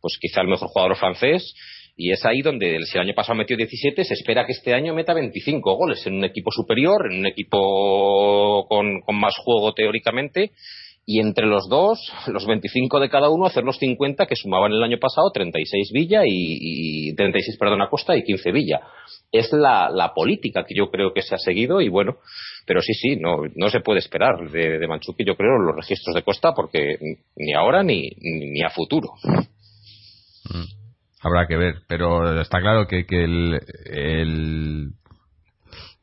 [0.00, 1.54] pues quizá el mejor jugador francés.
[1.96, 4.94] Y es ahí donde, si el año pasado metió 17, se espera que este año
[4.94, 10.52] meta 25 goles en un equipo superior, en un equipo con, con más juego teóricamente
[11.06, 14.82] y entre los dos, los 25 de cada uno, hacer los 50 que sumaban el
[14.82, 18.80] año pasado 36 Villa y, y 36, perdón, Costa y 15 Villa.
[19.32, 22.16] Es la, la, política que yo creo que se ha seguido y bueno,
[22.66, 26.14] pero sí, sí, no, no se puede esperar de, de Manchuki, yo creo, los registros
[26.14, 26.96] de Costa porque
[27.36, 29.08] ni ahora ni, ni a futuro.
[30.44, 30.80] Mm.
[31.22, 33.60] Habrá que ver, pero está claro que, que el,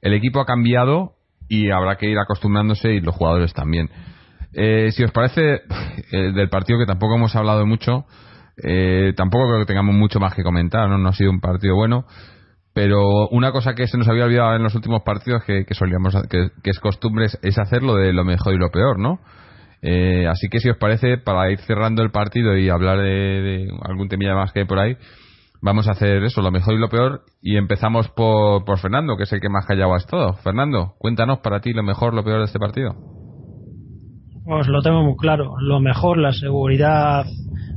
[0.01, 1.13] el equipo ha cambiado
[1.49, 3.89] y habrá que ir acostumbrándose y los jugadores también.
[4.53, 5.61] Eh, si os parece,
[6.11, 8.05] eh, del partido que tampoco hemos hablado mucho,
[8.63, 10.97] eh, tampoco creo que tengamos mucho más que comentar, ¿no?
[10.97, 12.05] no ha sido un partido bueno,
[12.73, 16.49] pero una cosa que se nos había olvidado en los últimos partidos que, solíamos, que,
[16.63, 19.19] es costumbre es hacerlo de lo mejor y lo peor, ¿no?
[20.29, 24.35] así que si os parece, para ir cerrando el partido y hablar de, algún temilla
[24.35, 24.97] más que hay por ahí,
[25.61, 29.23] vamos a hacer eso, lo mejor y lo peor, y empezamos por, por Fernando, que
[29.23, 30.33] es el que más callado ha estado.
[30.33, 33.16] Fernando, cuéntanos para ti lo mejor, lo peor de este partido.
[34.47, 35.55] Pues lo tengo muy claro.
[35.59, 37.25] Lo mejor la seguridad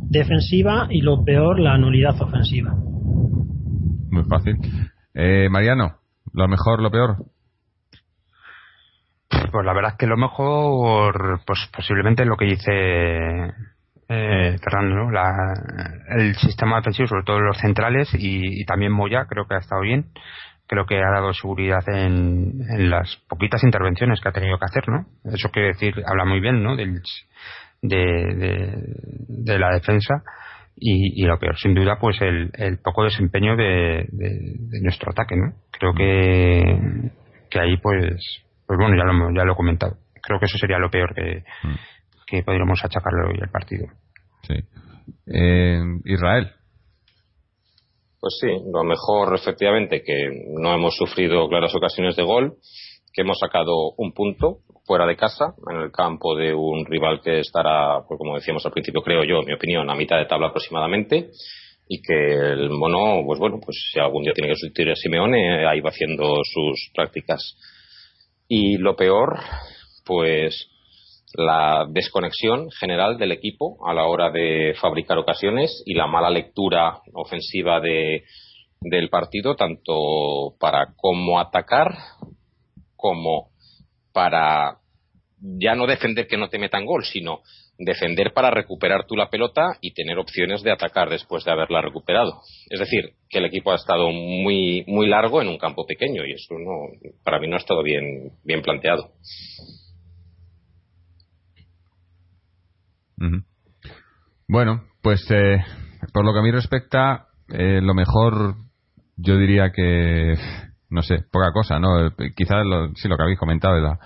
[0.09, 2.73] defensiva y lo peor la nulidad ofensiva.
[4.11, 4.57] Muy fácil.
[5.13, 5.97] Eh, Mariano,
[6.33, 7.17] lo mejor, lo peor.
[9.29, 13.53] Pues la verdad es que lo mejor, pues posiblemente lo que dice
[14.09, 15.53] eh, Fernando, la,
[16.19, 19.83] el sistema defensivo, sobre todo los centrales y, y, también Moya, creo que ha estado
[19.83, 20.13] bien
[20.71, 24.89] creo que ha dado seguridad en, en, las poquitas intervenciones que ha tenido que hacer,
[24.89, 25.05] ¿no?
[25.25, 26.77] Eso quiere decir, habla muy bien, ¿no?
[26.77, 27.03] Del,
[27.83, 28.85] de,
[29.27, 30.23] de, la defensa
[30.77, 35.35] y, y, lo peor, sin duda, pues el, el poco desempeño de, de, nuestro ataque,
[35.35, 35.55] ¿no?
[35.73, 37.11] Creo que,
[37.51, 39.97] que ahí, pues, pues bueno, ya lo, ya lo he comentado.
[40.23, 41.75] Creo que eso sería lo peor que, mm.
[42.29, 43.89] que podríamos achacarle hoy al partido.
[44.43, 44.55] Sí.
[45.27, 46.53] Eh, Israel.
[48.21, 50.29] Pues sí, lo mejor efectivamente que
[50.59, 52.57] no hemos sufrido claras ocasiones de gol,
[53.15, 57.41] que hemos sacado un punto fuera de casa, en el campo de un rival que
[57.41, 60.49] estará, pues como decíamos al principio, creo yo, en mi opinión, a mitad de tabla
[60.49, 61.31] aproximadamente,
[61.89, 65.67] y que el mono, pues bueno, pues si algún día tiene que sustituir a Simeone,
[65.67, 67.57] ahí va haciendo sus prácticas.
[68.47, 69.39] Y lo peor,
[70.05, 70.70] pues
[71.35, 77.01] la desconexión general del equipo a la hora de fabricar ocasiones y la mala lectura
[77.15, 78.25] ofensiva de,
[78.81, 81.95] del partido, tanto para cómo atacar
[82.97, 83.51] como
[84.13, 84.79] para
[85.41, 87.41] ya no defender que no te metan gol, sino
[87.79, 92.41] defender para recuperar tú la pelota y tener opciones de atacar después de haberla recuperado.
[92.69, 96.33] Es decir, que el equipo ha estado muy muy largo en un campo pequeño y
[96.33, 99.13] eso no para mí no ha estado bien bien planteado.
[104.49, 105.59] Bueno, pues eh,
[106.13, 108.57] por lo que a mí respecta, eh, lo mejor
[109.17, 110.35] yo diría que,
[110.89, 112.11] no sé, poca cosa, ¿no?
[112.35, 113.99] Quizás lo, sí lo que habéis comentado, la,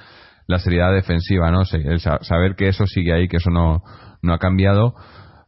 [0.46, 1.62] la seriedad defensiva, ¿no?
[1.72, 3.83] El saber que eso sigue ahí, que eso no,
[4.22, 4.94] no ha cambiado,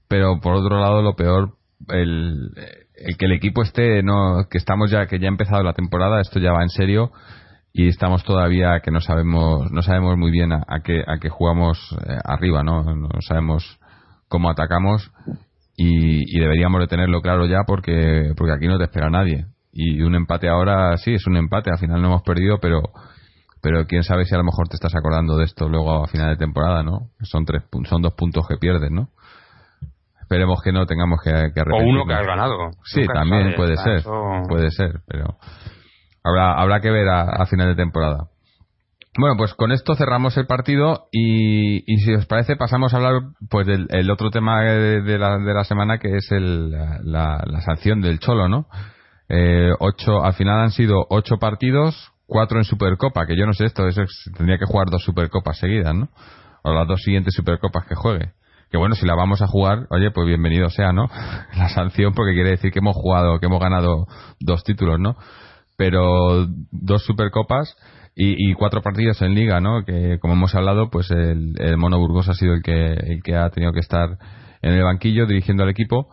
[0.08, 1.56] pero por otro lado lo peor,
[1.88, 2.50] el,
[2.94, 6.20] el que el equipo esté, no, que estamos ya, que ya ha empezado la temporada,
[6.20, 7.12] esto ya va en serio
[7.78, 11.28] y estamos todavía que no sabemos, no sabemos muy bien a, a qué, a qué
[11.28, 12.82] jugamos eh, arriba, ¿no?
[12.82, 13.78] No sabemos
[14.28, 15.12] cómo atacamos
[15.76, 19.44] y, y, deberíamos de tenerlo claro ya porque, porque aquí no te espera nadie.
[19.74, 22.80] Y un empate ahora sí, es un empate, al final no hemos perdido, pero
[23.60, 26.30] pero quién sabe si a lo mejor te estás acordando de esto luego a final
[26.30, 27.10] de temporada, ¿no?
[27.24, 29.10] Son tres son dos puntos que pierdes, ¿no?
[30.22, 32.70] Esperemos que no tengamos que, que O uno que has ganado.
[32.84, 34.02] Sí, también puede ser,
[34.48, 35.36] puede ser, pero
[36.26, 38.28] habrá habrá que ver a, final de temporada.
[39.18, 43.22] Bueno, pues con esto cerramos el partido y, y si os parece pasamos a hablar
[43.48, 47.60] pues del el otro tema de, la, de la semana que es el, la, la,
[47.62, 48.66] sanción del Cholo, ¿no?
[49.28, 53.64] Eh, ocho, al final han sido ocho partidos, cuatro en Supercopa, que yo no sé
[53.64, 53.84] esto,
[54.36, 56.08] tendría que jugar dos Supercopas seguidas, ¿no?
[56.62, 58.32] O las dos siguientes Supercopas que juegue.
[58.70, 61.08] Que bueno, si la vamos a jugar, oye, pues bienvenido sea, ¿no?
[61.56, 64.06] La sanción porque quiere decir que hemos jugado, que hemos ganado
[64.40, 65.16] dos títulos, ¿no?
[65.76, 67.76] Pero dos Supercopas
[68.14, 69.84] y, y, cuatro partidos en liga, ¿no?
[69.84, 73.36] Que como hemos hablado, pues el, el, Mono Burgos ha sido el que, el que
[73.36, 74.16] ha tenido que estar
[74.62, 76.08] en el banquillo dirigiendo al equipo.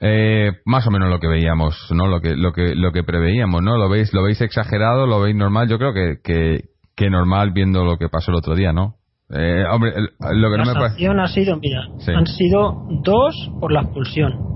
[0.00, 2.06] Eh, más o menos lo que veíamos, ¿no?
[2.06, 3.76] Lo que, lo que, lo que preveíamos, ¿no?
[3.76, 5.68] Lo veis, lo veis exagerado, lo veis normal.
[5.68, 6.60] Yo creo que, que,
[6.94, 8.96] que normal viendo lo que pasó el otro día, ¿no?
[9.28, 12.12] Eh, hombre, lo que la no me sanción ha sido, mira, sí.
[12.12, 14.55] han sido dos por la expulsión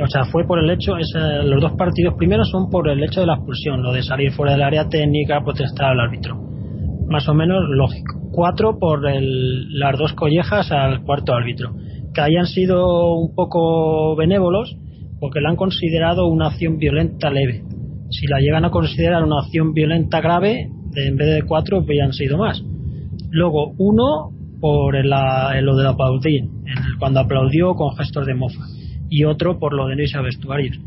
[0.00, 1.12] o sea, fue por el hecho, es,
[1.44, 4.52] los dos partidos primeros son por el hecho de la expulsión, lo de salir fuera
[4.52, 6.36] del área técnica, protestar al árbitro.
[7.08, 8.20] Más o menos lógico.
[8.32, 11.74] Cuatro por el, las dos collejas al cuarto árbitro.
[12.14, 14.74] Que hayan sido un poco benévolos
[15.20, 17.62] porque la han considerado una acción violenta leve.
[18.10, 22.38] Si la llegan a considerar una acción violenta grave, en vez de cuatro, pues sido
[22.38, 22.62] más.
[23.30, 25.10] Luego, uno por el,
[25.54, 26.64] el, lo del aplaudín,
[26.98, 28.62] cuando aplaudió con gestos de mofa
[29.12, 30.78] y otro por lo de no irse a vestuarios.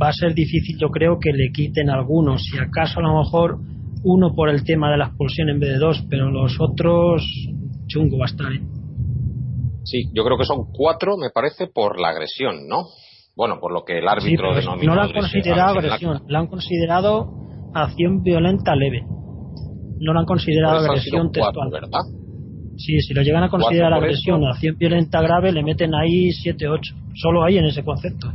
[0.00, 3.58] Va a ser difícil, yo creo, que le quiten algunos, si acaso a lo mejor
[4.04, 7.22] uno por el tema de la expulsión en vez de dos, pero los otros
[7.86, 8.52] chungo va a estar.
[8.52, 8.60] ¿eh?
[9.84, 12.84] Sí, yo creo que son cuatro, me parece, por la agresión, ¿no?
[13.34, 14.94] Bueno, por lo que el árbitro sí, denominó.
[14.94, 16.20] No la han considerado agresión, la...
[16.28, 17.30] la han considerado
[17.72, 19.06] acción violenta leve.
[20.00, 21.70] No la han considerado pues agresión cuatro, textual.
[21.70, 22.17] ¿verdad?
[22.78, 26.80] Sí, si lo llegan a considerar agresión o acción violenta grave, le meten ahí 7-8.
[27.14, 28.28] Solo ahí en ese concepto.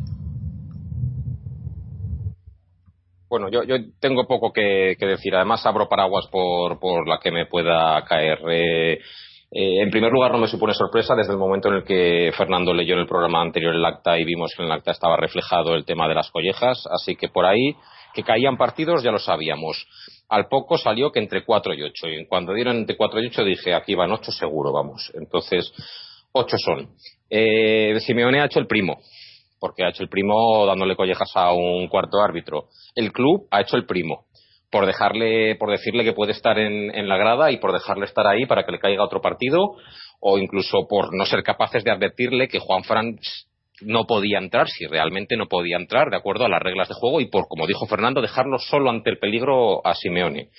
[3.30, 5.34] Bueno, yo, yo tengo poco que, que, decir.
[5.34, 8.40] Además, abro paraguas por, por la que me pueda caer.
[8.50, 9.00] Eh,
[9.50, 12.74] eh, en primer lugar, no me supone sorpresa desde el momento en el que Fernando
[12.74, 15.74] leyó en el programa anterior el acta y vimos que en el acta estaba reflejado
[15.74, 16.84] el tema de las collejas.
[16.92, 17.76] Así que por ahí,
[18.14, 19.88] que caían partidos, ya lo sabíamos
[20.34, 22.08] al poco salió que entre 4 y 8.
[22.08, 25.12] Y cuando dieron entre 4 y 8 dije, aquí van 8 seguro, vamos.
[25.14, 25.72] Entonces,
[26.32, 26.90] 8 son.
[27.30, 29.00] Eh, Simeone ha hecho el primo,
[29.60, 32.70] porque ha hecho el primo dándole collejas a un cuarto árbitro.
[32.96, 34.26] El club ha hecho el primo,
[34.72, 38.48] por dejarle, por decirle que puede estar en, la grada y por dejarle estar ahí
[38.48, 39.76] para que le caiga otro partido,
[40.20, 43.20] o incluso por no ser capaces de advertirle que Juan Fran
[43.86, 47.22] no podía entrar, si realmente no podía entrar, de acuerdo a las reglas de juego,
[47.22, 50.50] y por, como dijo Fernando, dejarlo solo ante el peligro a Simeone.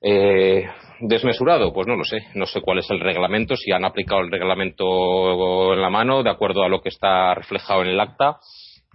[0.00, 0.64] Eh,
[1.00, 1.72] ¿Desmesurado?
[1.72, 2.26] Pues no lo sé.
[2.34, 6.30] No sé cuál es el reglamento, si han aplicado el reglamento en la mano, de
[6.30, 8.38] acuerdo a lo que está reflejado en el acta.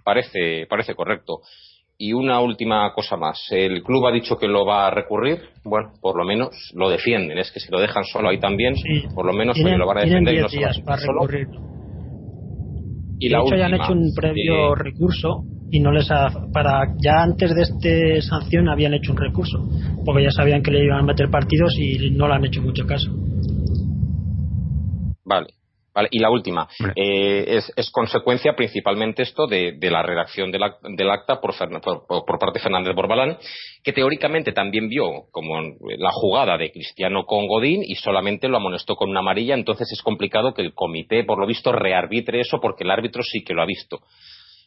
[0.02, 1.40] Parece, parece correcto.
[1.96, 3.46] Y una última cosa más.
[3.50, 5.40] El club ha dicho que lo va a recurrir.
[5.64, 7.38] Bueno, por lo menos lo defienden.
[7.38, 9.04] Es que si lo dejan solo ahí también, sí.
[9.14, 11.26] por lo menos lo van a defender y no se solo.
[11.26, 11.73] recurrirlo.
[13.18, 16.94] Y de la hecho, ya han hecho un previo recurso y no les ha, para
[17.02, 19.58] ya antes de este sanción habían hecho un recurso
[20.04, 22.86] porque ya sabían que le iban a meter partidos y no le han hecho mucho
[22.86, 23.10] caso.
[25.24, 25.46] Vale.
[25.94, 30.62] Vale, y la última, eh, es, es, consecuencia principalmente esto de, de la redacción del,
[30.96, 33.38] del acta por, por, por, parte de Fernández Borbalán,
[33.82, 38.96] que teóricamente también vio como la jugada de Cristiano con Godín y solamente lo amonestó
[38.96, 42.82] con una amarilla, entonces es complicado que el comité, por lo visto, rearbitre eso porque
[42.82, 44.00] el árbitro sí que lo ha visto.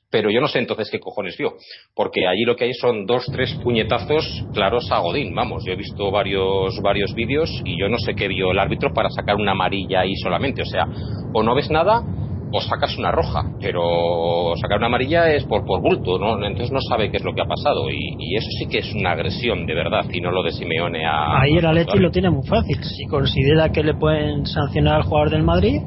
[0.10, 1.54] Pero yo no sé entonces qué cojones vio,
[1.96, 5.76] porque allí lo que hay son dos, tres puñetazos claros a Godín, vamos, yo he
[5.76, 9.52] visto varios, varios vídeos y yo no sé qué vio el árbitro para sacar una
[9.52, 10.86] amarilla ahí solamente, o sea,
[11.34, 12.04] o no ves nada
[12.52, 16.36] o sacas una roja, pero sacar una amarilla es por, por bulto, ¿no?
[16.46, 19.12] entonces no sabe qué es lo que ha pasado y, eso sí que es una
[19.12, 21.42] agresión de verdad y no lo de Simeone a...
[21.42, 25.32] Ahí el Atleti lo tiene muy fácil, si considera que le pueden sancionar al jugador
[25.32, 25.82] del Madrid,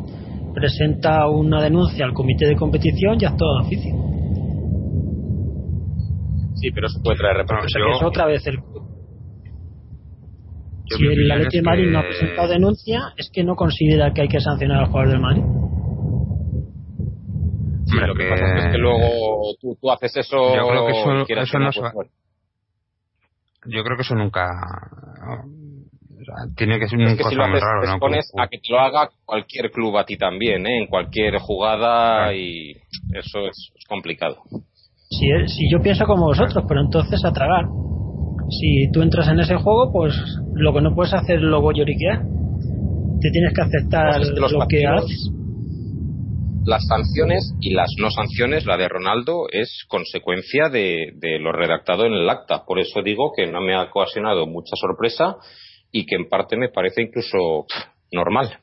[0.54, 3.94] presenta una denuncia al comité de competición y actúa de oficio.
[6.54, 7.90] Sí, pero se puede traer repercusión.
[7.92, 8.58] es otra vez el
[10.86, 14.28] si el Atleti de Madrid no ha presentado denuncia, es que no considera que hay
[14.28, 15.44] que sancionar al jugador del Madrid
[18.06, 20.54] lo que, pasa es que luego tú, haces eso.
[20.54, 21.12] Yo creo que eso,
[21.58, 22.08] no pues
[23.66, 24.46] Yo creo que eso nunca.
[26.56, 27.82] Tiene que ser un que si lo haces, raro,
[28.38, 30.78] a que te lo haga cualquier club a ti también, ¿eh?
[30.78, 32.72] en cualquier jugada y
[33.12, 34.36] eso es, complicado.
[35.10, 37.66] Si, si yo pienso como vosotros, pero entonces a tragar.
[38.48, 40.14] Si tú entras en ese juego, pues
[40.54, 42.22] lo que no puedes hacer es luego lloriquear.
[43.20, 45.30] Te tienes que aceptar pues lo que haces
[46.64, 52.12] las sanciones y las no sanciones, la de Ronaldo, es consecuencia de, lo redactado en
[52.12, 52.64] el acta.
[52.64, 55.36] Por eso digo que no me ha ocasionado mucha sorpresa
[55.92, 57.66] y que en parte me parece incluso
[58.12, 58.58] normal.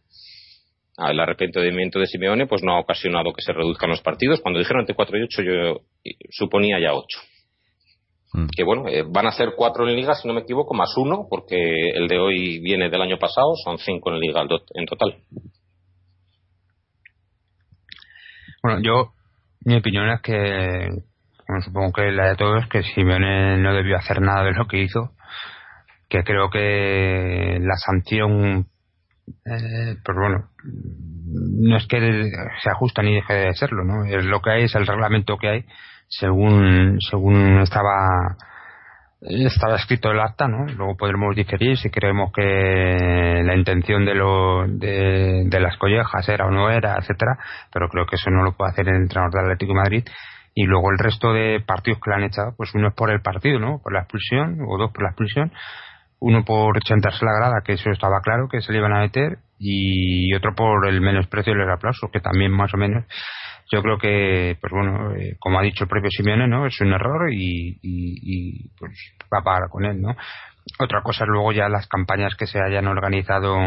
[0.97, 4.41] El arrepentimiento de Simeone pues no ha ocasionado que se reduzcan los partidos.
[4.41, 5.81] Cuando dijeron entre 4 y 8 yo
[6.31, 7.19] suponía ya 8.
[8.33, 8.47] Mm.
[8.55, 11.27] Que bueno, eh, van a ser 4 en liga si no me equivoco, más uno,
[11.29, 15.17] porque el de hoy viene del año pasado, son 5 en liga en total.
[18.63, 19.13] Bueno, yo,
[19.63, 20.89] mi opinión es que,
[21.47, 24.67] bueno, supongo que la de todos, es que Simeone no debió hacer nada de lo
[24.67, 25.11] que hizo,
[26.09, 28.67] que creo que la sanción,
[29.45, 31.99] eh, pues bueno, no es que
[32.61, 34.05] se ajusta ni deje de serlo, ¿no?
[34.05, 35.65] Es lo que hay, es el reglamento que hay,
[36.07, 38.37] según, según estaba
[39.21, 40.65] estaba escrito el acta, ¿no?
[40.65, 46.51] Luego podremos diferir si creemos que la intención de, lo, de, las collejas era o
[46.51, 47.37] no era, etcétera,
[47.73, 50.03] pero creo que eso no lo puede hacer el entrenador del Atlético Madrid.
[50.53, 53.21] Y luego el resto de partidos que le han echado, pues uno es por el
[53.21, 53.79] partido, ¿no?
[53.79, 55.51] Por la expulsión, o dos por la expulsión,
[56.19, 59.39] uno por chantarse la grada, que eso estaba claro que se le iban a meter,
[59.59, 63.05] y otro por el menosprecio y el aplauso, que también más o menos
[63.71, 66.65] yo creo que, pues bueno, eh, como ha dicho el propio Simeone, ¿no?
[66.65, 68.93] Es un error y, y, pues
[69.33, 70.15] va a pagar con él, ¿no?
[70.79, 73.57] Otra cosa es luego ya las campañas que se hayan organizado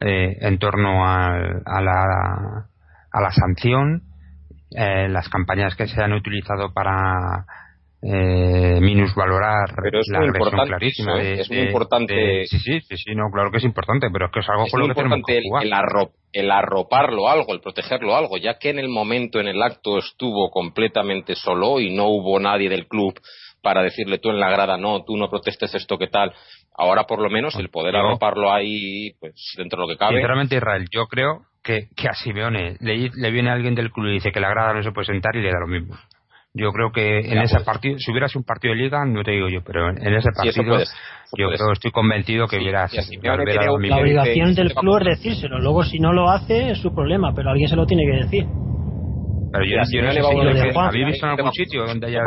[0.00, 2.66] eh, en torno a, a, la,
[3.10, 4.02] a la sanción,
[4.70, 7.46] eh, las campañas que se han utilizado para
[8.06, 9.70] eh, minusvalorar
[10.08, 11.22] la agresión clarísima.
[11.22, 11.40] ¿eh?
[11.40, 12.44] es muy importante.
[12.46, 14.88] sí, sí, sí, no, claro que es importante, pero es que es algo con lo
[14.88, 15.64] que tenemos que jugar.
[15.64, 19.62] El, arrop, el arroparlo algo, el protegerlo algo, ya que en el momento, en el
[19.62, 23.18] acto, estuvo completamente solo y no hubo nadie del club
[23.62, 26.34] para decirle tú en la grada, no, tú no protestes esto, ¿qué tal?
[26.76, 30.16] Ahora, por lo menos, el poder arroparlo ahí, pues dentro de lo que cabe.
[30.16, 34.14] Sinceramente, Israel, yo creo que, que a Simeone le, le viene alguien del club y
[34.14, 35.96] dice que la grada no se puede sentar y le da lo mismo.
[36.56, 37.66] Yo creo que en ese pues.
[37.66, 40.30] partido, si hubiera sido un partido de liga, no te digo yo, pero en, ese
[40.30, 40.78] partido
[41.36, 42.86] yo creo, estoy convencido que hubiera,
[43.24, 47.50] La obligación del club es decírselo, luego si no lo hace es su problema, pero
[47.50, 48.46] alguien se lo tiene que decir.
[49.50, 52.20] Pero yo, yo no sé si ¿habéis visto en algún sitio donde haya...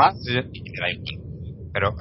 [1.74, 1.94] Pero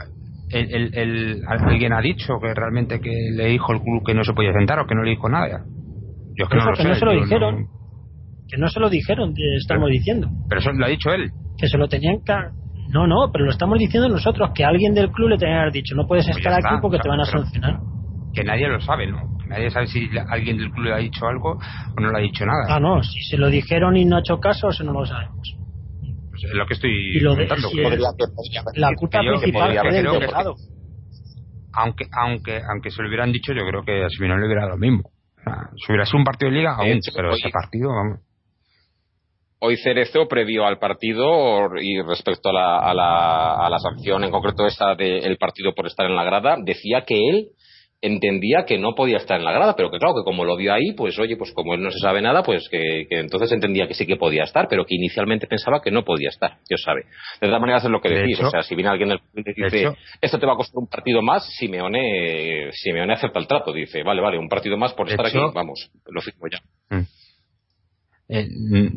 [0.51, 4.33] el, el, alguien ha dicho que realmente que le dijo el club que no se
[4.33, 5.65] podía sentar o que no le dijo nada.
[6.35, 6.89] Yo es que no lo sé.
[6.89, 7.67] No se lo dijeron.
[8.49, 10.29] Que no se lo dijeron, estamos diciendo.
[10.49, 12.35] Pero eso lo ha dicho él que se lo tenían que
[12.93, 15.73] no no pero lo estamos diciendo nosotros que alguien del club le tenía que haber
[15.73, 17.81] dicho no puedes pues estar aquí porque te van a sancionar
[18.33, 21.53] que nadie lo sabe no nadie sabe si alguien del club le ha dicho algo
[21.53, 22.67] o no le ha dicho nada.
[22.69, 25.57] Ah no si se lo dijeron y no ha hecho caso eso no lo sabemos.
[26.31, 27.69] Pues es lo que estoy comentando
[28.75, 30.55] la culpa principal del delegado.
[31.73, 34.75] aunque aunque aunque se lo hubieran dicho yo creo que a no le hubiera dado
[34.75, 35.09] lo mismo.
[35.09, 38.26] O sea, si hubiera sido un partido de liga aún pero ese partido vamos
[39.59, 44.31] Hoy Cerezo, previo al partido y respecto a la, a la, a la sanción, en
[44.31, 47.49] concreto esa del partido por estar en la grada, decía que él
[48.03, 50.73] entendía que no podía estar en la grada, pero que claro, que como lo vio
[50.73, 53.95] ahí, pues oye, pues como él no se sabe nada, pues que, entonces entendía que
[53.95, 57.05] sí que podía estar, pero que inicialmente pensaba que no podía estar, Dios sabe.
[57.41, 59.97] De todas maneras es lo que decís, o sea, si viene alguien del y dice,
[60.21, 64.21] esto te va a costar un partido más, Simeone, Simeone acepta el trato, dice, vale,
[64.21, 66.61] vale, un partido más por estar aquí, vamos, lo firmo ya.
[66.97, 67.05] Mm.
[68.29, 68.49] Eh,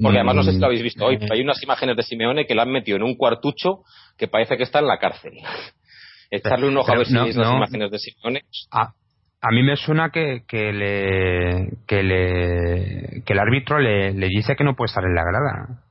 [0.01, 2.45] Porque además no sé si lo habéis visto hoy, pero hay unas imágenes de Simeone
[2.45, 3.83] que la han metido en un cuartucho
[4.17, 5.33] que parece que está en la cárcel.
[6.31, 8.41] Echarle un ojo a ver si veis las imágenes de Simeone.
[8.71, 8.93] A,
[9.41, 14.55] a, mí me suena que, que, le, que, le, que el árbitro le, le dice
[14.55, 15.83] que no puede estar en la grada.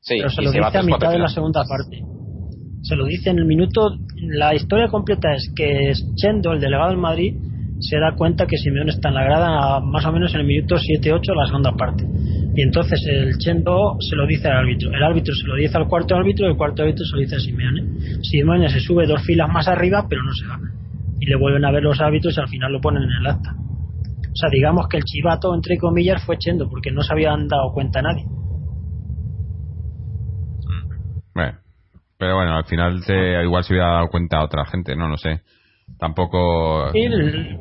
[0.00, 2.02] Sí, pero se lo se dice a mitad de la segunda parte.
[2.82, 3.96] Se lo dice en el minuto.
[4.16, 7.34] La historia completa es que Chendo, el delegado del Madrid,
[7.80, 10.76] se da cuenta que Simeone está en la grada más o menos en el minuto
[10.76, 12.04] 7-8 de la segunda parte.
[12.54, 14.90] Y entonces el Chendo se lo dice al árbitro.
[14.92, 17.36] El árbitro se lo dice al cuarto árbitro y el cuarto árbitro se lo dice
[17.36, 17.82] a Simeone.
[18.22, 20.58] Simeone se sube dos filas más arriba, pero no se va.
[21.20, 23.54] Y le vuelven a ver los árbitros y al final lo ponen en el acta.
[23.56, 27.72] O sea, digamos que el chivato, entre comillas, fue Chendo, porque no se habían dado
[27.72, 28.24] cuenta nadie.
[31.34, 31.58] Bueno,
[32.18, 35.42] pero bueno, al final se, igual se hubiera dado cuenta otra gente, no lo sé.
[35.98, 36.92] Tampoco.
[36.92, 37.58] El-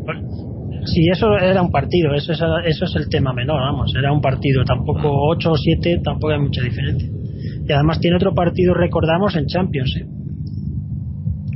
[0.86, 4.21] si eso era un partido, eso es, eso es el tema menor, vamos, era un
[4.21, 7.09] partido, tampoco 8 o 7, tampoco hay mucha diferencia.
[7.67, 10.05] Y además tiene otro partido, recordamos, en Champions, ¿eh?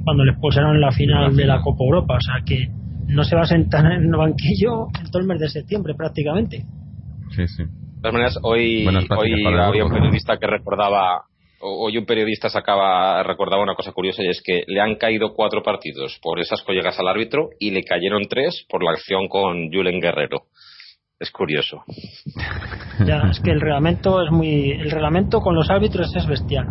[0.03, 2.70] cuando le expulsaron en la final de la Copa Europa, o sea que
[3.07, 6.65] no se va a sentar en el banquillo en todo el mes de septiembre prácticamente.
[7.36, 7.63] Sí, sí.
[7.63, 8.84] De todas maneras, hoy,
[9.20, 9.28] hoy
[9.67, 11.26] había un periodista que recordaba,
[11.62, 15.62] hoy un periodista sacaba, recordaba una cosa curiosa y es que le han caído cuatro
[15.64, 19.99] partidos por esas collegas al árbitro y le cayeron tres por la acción con Julen
[19.99, 20.43] Guerrero.
[21.20, 21.84] Es curioso.
[23.05, 24.72] Ya, es que el reglamento es muy.
[24.72, 26.68] El reglamento con los árbitros es bestial.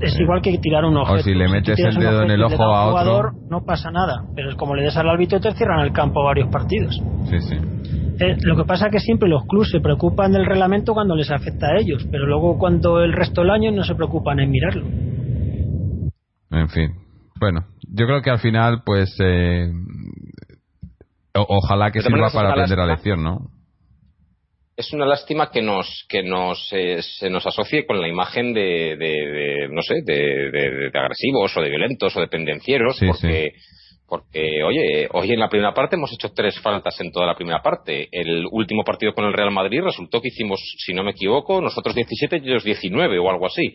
[0.00, 0.22] Es Sí.
[0.22, 1.22] igual que tirar un objeto.
[1.22, 4.24] si le metes el dedo en el ojo a otro- jugador, no pasa nada.
[4.34, 7.00] Pero es como le des al árbitro, te cierran el campo varios partidos.
[7.30, 7.56] Sí, sí.
[8.18, 11.30] Eh, lo que pasa es que siempre los clubes se preocupan del reglamento cuando les
[11.30, 14.86] afecta a ellos, pero luego cuando el resto del año no se preocupan en mirarlo.
[16.50, 16.90] En fin.
[17.38, 19.14] Bueno, yo creo que al final, pues.
[19.20, 19.70] eh,
[21.34, 23.50] o- ojalá que sirva para aprender la lección, ¿no?
[24.76, 28.96] Es una lástima que nos que nos eh, se nos asocie con la imagen de,
[28.96, 33.52] de- de, no sé de, agresivos o de violentos o de pendencieros Sí, porque
[34.08, 37.60] porque oye hoy en la primera parte hemos hecho tres faltas en toda la primera
[37.62, 38.08] parte.
[38.12, 41.94] El último partido con el Real Madrid resultó que hicimos si no me equivoco nosotros
[41.94, 43.74] 17 y ellos 19 o algo así.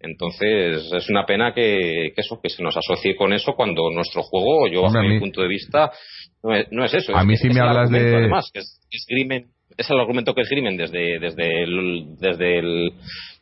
[0.00, 4.22] Entonces es una pena que, que eso que se nos asocie con eso cuando nuestro
[4.22, 5.90] juego yo bajo Hombre, mi mí- punto de vista
[6.44, 8.60] no es, no es eso A es mí si es me hablas de- además, que
[8.60, 9.46] es, que esgrimen
[9.78, 12.92] es el argumento que esgrimen desde desde el, desde el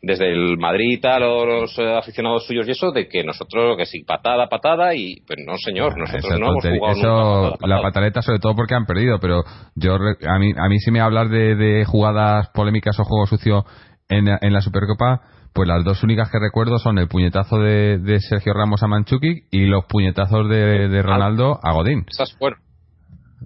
[0.03, 3.77] desde el Madrid y tal o los eh, aficionados suyos y eso de que nosotros
[3.77, 7.51] que sí patada patada y pues no señor nosotros Esa no hemos jugado eso, nunca
[7.53, 7.83] patada, la patada.
[7.83, 9.43] pataleta sobre todo porque han perdido, pero
[9.77, 13.65] yo a mí a mí si me hablas de, de jugadas polémicas o juego sucio
[14.09, 15.23] en, en la Supercopa,
[15.55, 19.45] pues las dos únicas que recuerdo son el puñetazo de, de Sergio Ramos a Manchukic
[19.51, 22.05] y los puñetazos de, de Ronaldo a Godín.
[22.11, 22.59] esas fueron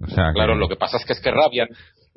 [0.03, 1.67] O sea, claro que- lo que pasa es que es que rabian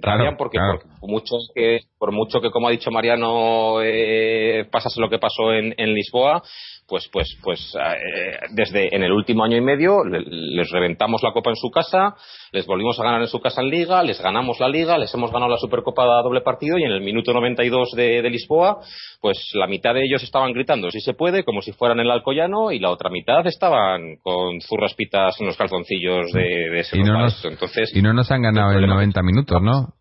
[0.01, 0.79] Claro, rabian porque, claro.
[1.01, 5.53] por mucho que por mucho que como ha dicho Mariano eh, pasase lo que pasó
[5.53, 6.43] en, en Lisboa
[6.89, 11.33] pues pues pues eh, desde en el último año y medio le- les reventamos la
[11.33, 12.15] copa en su casa
[12.51, 15.31] les volvimos a ganar en su casa en liga les ganamos la liga les hemos
[15.31, 18.79] ganado la supercopa a doble partido y en el minuto 92 de, de Lisboa
[19.21, 22.73] pues la mitad de ellos estaban gritando si se puede como si fueran el Alcoyano
[22.73, 27.03] y la otra mitad estaban con zurras pitas en los calzoncillos de, de ese y
[27.05, 27.25] no, Rafael.
[27.27, 29.92] nos, entonces y no nos han ganado el en problema 90 minutos, ¿no?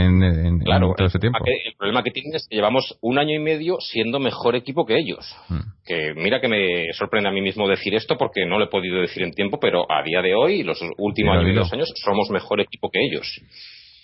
[0.00, 1.38] En, en, en Claro, todo ese el, tiempo.
[1.38, 4.56] problema que, el problema que tienen es que llevamos un año y medio siendo mejor
[4.56, 5.34] equipo que ellos.
[5.48, 5.58] Mm.
[5.84, 9.00] Que mira que me sorprende a mí mismo decir esto porque no lo he podido
[9.00, 11.92] decir en tiempo, pero a día de hoy, los últimos Dilo, año y dos años,
[12.04, 13.40] somos mejor equipo que ellos.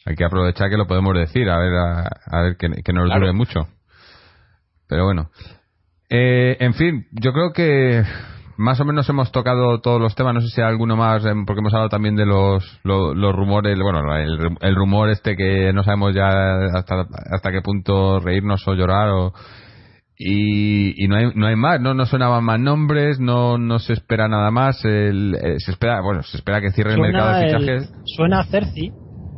[0.05, 3.07] Hay que aprovechar que lo podemos decir, a ver, a, a ver que, que nos
[3.07, 3.21] Claro.
[3.21, 3.67] dure mucho.
[4.89, 5.31] Pero bueno.
[6.09, 8.03] Eh, en fin, yo creo que
[8.57, 10.35] más o menos hemos tocado todos los temas.
[10.35, 13.35] No sé si hay alguno más, em, porque hemos hablado también de los, lo- los,
[13.35, 16.29] rumores, bueno, el, el rumor este que no sabemos ya
[16.75, 19.33] hasta, hasta qué punto reírnos o llorar o,
[20.19, 23.93] y, y no hay no hay más no no sonaban más nombres no no se
[23.93, 27.45] espera nada más el, eh, se espera bueno se espera que cierre el mercado de
[27.47, 28.93] fichajes suena Cerci,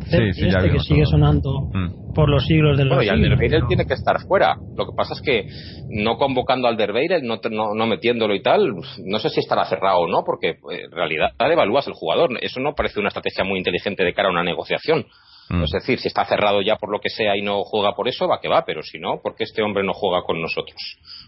[0.09, 2.08] Cerci sí, este que sigue sonando Mm.
[2.15, 3.31] Por los siglos de los Bueno, y siglos.
[3.33, 4.57] Alderweireld tiene que estar fuera.
[4.77, 5.47] Lo que pasa es que
[5.89, 9.65] no convocando a Alderweireld, no, te- no, no metiéndolo y tal, no sé si estará
[9.67, 12.31] cerrado o no, porque eh, en realidad evalúas el jugador.
[12.41, 15.07] Eso no parece una estrategia muy inteligente de cara a una negociación.
[15.51, 15.63] Mm.
[15.63, 18.27] Es decir, si está cerrado ya por lo que sea y no juega por eso,
[18.29, 20.77] va que va, pero si no, ¿por qué este hombre no juega con nosotros?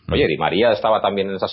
[0.07, 0.13] Mm.
[0.13, 1.47] Oye, Di María estaba también en esa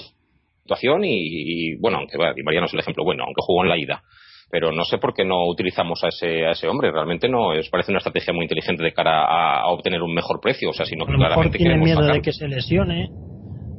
[0.64, 3.64] situación y, y, bueno, aunque va, Di María no es el ejemplo bueno, aunque jugó
[3.64, 4.02] en la ida.
[4.50, 6.92] Pero no sé por qué no utilizamos a ese, a ese hombre.
[6.92, 10.40] Realmente no es parece una estrategia muy inteligente de cara a, a obtener un mejor
[10.42, 10.70] precio.
[10.70, 12.16] O sea, sino A que lo mejor claramente tiene miedo sacar.
[12.16, 13.10] de que se lesione.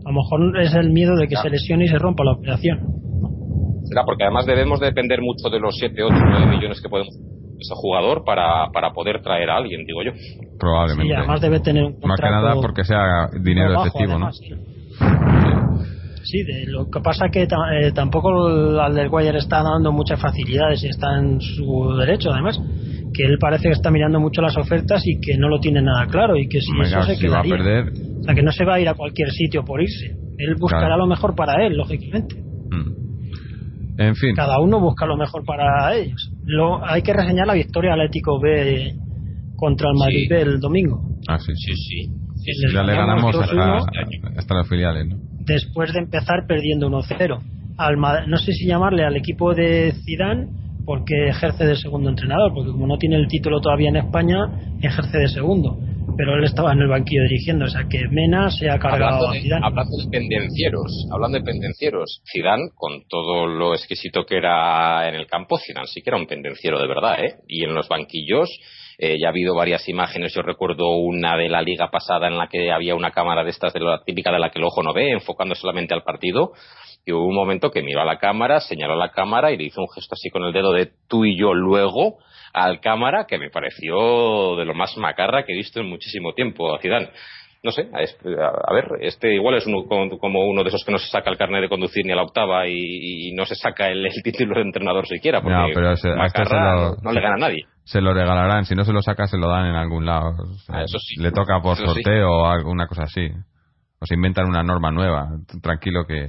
[0.05, 1.49] A lo mejor es el miedo de que Claro.
[1.49, 2.81] se lesione y se rompa la operación.
[3.85, 7.15] Será porque además debemos depender mucho de los 7, 8, 9 millones que podemos
[7.61, 10.13] ese jugador para, para poder traer a alguien, digo yo.
[10.61, 14.55] probablemente Y además debe tener un Más que nada porque sea dinero efectivo, además, sí.
[16.25, 20.83] Sí, de, lo que pasa que ta- eh, tampoco el Alderweireld está dando muchas facilidades
[20.85, 22.61] y está en su derecho, además.
[23.15, 26.07] Que él parece que está mirando mucho las ofertas y que no lo tiene nada
[26.07, 27.93] claro y que si eso se si va a perder,
[28.23, 30.15] sea que no se va a ir a cualquier sitio por irse.
[30.37, 30.99] Él buscará Claro.
[30.99, 32.37] lo mejor para él, lógicamente.
[32.37, 34.01] Mm.
[34.01, 34.35] En fin.
[34.37, 36.31] Cada uno busca lo mejor para ellos.
[36.45, 38.95] Lo, hay que reseñar la victoria Atlético B
[39.57, 40.29] contra el Madrid Sí.
[40.29, 41.01] B el domingo.
[41.27, 41.53] Ah, sí.
[41.57, 42.13] Sí, sí.
[42.37, 42.75] sí.
[42.75, 43.87] Ya le ganamos ganamos 2-1.
[43.89, 45.17] hasta, hasta las filiales, ¿no?
[45.49, 47.43] Después de empezar perdiendo 1-0.
[47.77, 50.49] Al Ma- No sé si llamarle al equipo de Zidane
[50.85, 54.39] porque ejerce de segundo entrenador, porque como no tiene el título todavía en España,
[54.81, 55.79] ejerce de segundo.
[56.17, 59.29] Pero él estaba en el banquillo dirigiendo, o sea que Mena se ha cargado Hablando
[59.29, 59.67] a de, Zidane.
[59.67, 65.27] hablando de pendencieros, hablando de pendencieros, Zidane, con todo lo exquisito que era en el
[65.27, 67.35] campo, Zidane sí que era un pendenciero de verdad, ¿eh?
[67.47, 68.49] Y en los banquillos
[68.99, 72.49] eh, ya ha habido varias imágenes, yo recuerdo una de la liga pasada en la
[72.49, 74.93] que había una cámara de estas, de la típica de la que el ojo no
[74.93, 76.53] ve, enfocando solamente al partido,
[77.07, 79.65] y hubo un momento que miró a la cámara, señaló a la cámara y le
[79.65, 82.19] hizo un gesto así con el dedo de tú y yo luego
[82.53, 86.75] al cámara que me pareció de lo más macarra que he visto en muchísimo tiempo
[86.75, 87.11] a Zidane.
[87.63, 89.85] No sé, a, ver, este igual es uno,
[90.21, 92.23] como uno de esos que no se saca el carnet de conducir ni a la
[92.23, 92.73] octava y,
[93.29, 96.11] y no se saca el, el título de entrenador siquiera, porque No, pero ese- este
[96.11, 97.65] se macarra lo- no le gana a nadie.
[97.91, 98.65] Se lo regalarán.
[98.67, 100.35] Si no se lo saca, se lo dan en algún lado.
[100.43, 101.21] O sea, Ah, eso sí.
[101.23, 102.03] Le toca por Eso sí.
[102.03, 103.27] sorteo o alguna cosa así.
[104.01, 105.29] O se inventan una norma nueva.
[105.63, 106.27] Tranquilo que,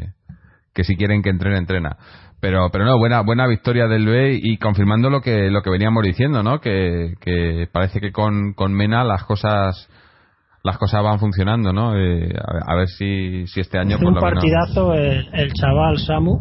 [0.74, 1.98] que si quieren que entrene, entrena.
[2.40, 6.02] Pero, pero no, buena, buena victoria del B y confirmando lo que, lo que veníamos
[6.04, 6.60] diciendo, ¿no?
[6.62, 9.90] Que, que parece que con, con Mena las cosas,
[10.64, 11.94] las cosas van funcionando, ¿no?
[11.98, 14.94] Eh, a, ver, a ver si, si este año Hizo por un lo menos- partidazo
[14.94, 16.38] el, el chaval Samu,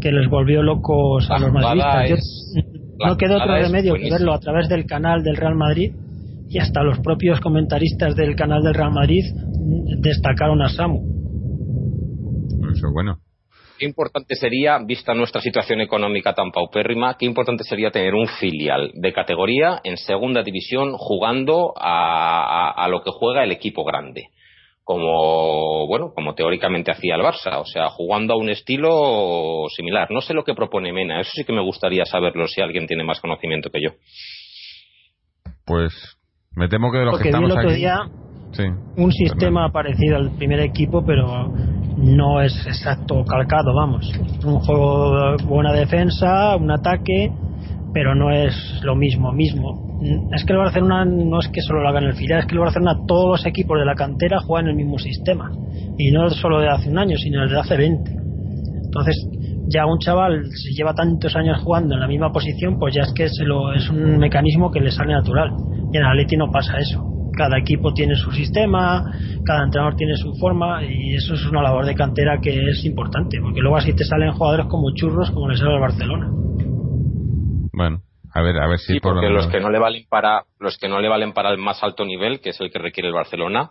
[0.00, 2.10] que les volvió locos a los madridistas.
[2.10, 5.92] Yo- no quedó otro remedio que verlo a través del canal del Real Madrid
[6.50, 9.24] y hasta los propios comentaristas del canal del Real Madrid
[10.00, 10.98] destacaron a Samu.
[12.72, 13.18] Eso es bueno.
[13.78, 18.90] Qué importante sería, vista nuestra situación económica tan paupérrima, qué importante sería tener un filial
[18.94, 24.24] de categoría en segunda división jugando a, a- a lo que juega el equipo grande.
[24.88, 30.10] Como, bueno, como teóricamente hacía el Barça, o sea, jugando a un estilo similar.
[30.10, 33.04] No sé lo que propone Mena, eso sí que me gustaría saberlo si alguien tiene
[33.04, 33.90] más conocimiento que yo.
[35.66, 35.92] Pues
[36.56, 37.78] me temo que de los Porque que vi el estamos otro aquí.
[37.78, 38.00] día
[38.52, 38.62] Sí.
[38.96, 41.52] un sistema parecido al primer equipo, pero
[41.98, 44.10] no es exacto calcado, vamos.
[44.42, 47.30] Un juego de buena defensa, un ataque,
[47.92, 50.00] pero no es lo mismo mismo.
[50.32, 52.54] Es que el Barcelona no es que solo lo haga en el filial, es que
[52.54, 55.50] el Barcelona todos los equipos de la cantera juegan el mismo sistema.
[55.96, 58.10] Y no solo de hace un año, sino desde hace 20.
[58.84, 59.28] Entonces,
[59.68, 63.12] ya un chaval, si lleva tantos años jugando en la misma posición, pues ya es
[63.12, 65.50] que se lo, es un mecanismo que le sale natural.
[65.92, 67.04] Y en Atleti no pasa eso.
[67.36, 69.04] Cada equipo tiene su sistema,
[69.44, 73.38] cada entrenador tiene su forma, y eso es una labor de cantera que es importante,
[73.40, 76.30] porque luego así te salen jugadores como churros, como le sale al Barcelona.
[77.78, 78.02] Bueno,
[78.34, 80.42] a ver, a ver si Sí, por lo porque los que no le valen para
[80.58, 83.06] los que no le valen para el más alto nivel, que es el que requiere
[83.08, 83.70] el Barcelona,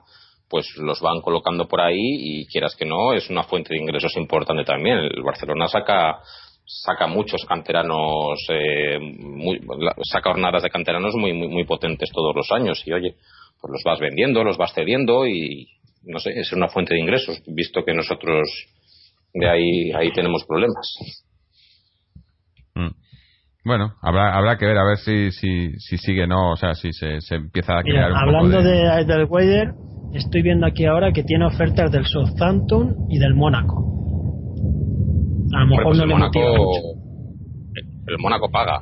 [0.49, 4.15] pues los van colocando por ahí y quieras que no es una fuente de ingresos
[4.15, 4.97] importante también.
[4.99, 6.19] El Barcelona saca
[6.65, 9.59] saca muchos canteranos, eh, muy-
[10.03, 13.15] saca jornadas de canteranos muy, muy muy potentes todos los años y oye,
[13.59, 15.67] pues los vas vendiendo, los vas cediendo y
[16.03, 18.47] no sé, es una fuente de ingresos, visto que nosotros
[19.33, 20.87] de ahí ahí tenemos problemas.
[22.75, 22.91] Mm.
[23.67, 26.93] Bueno, habrá, habrá que ver a ver si, si, si sigue no, o sea, si
[26.93, 28.75] se, se empieza a crear Mira, un hablando poco de...
[28.77, 29.73] de, del Weider,
[30.13, 33.83] estoy viendo aquí ahora que tiene ofertas del Southampton y del Mónaco.
[35.53, 36.79] A lo mejor pues no el le motiva Mónaco mucho.
[38.07, 38.81] el Mónaco paga.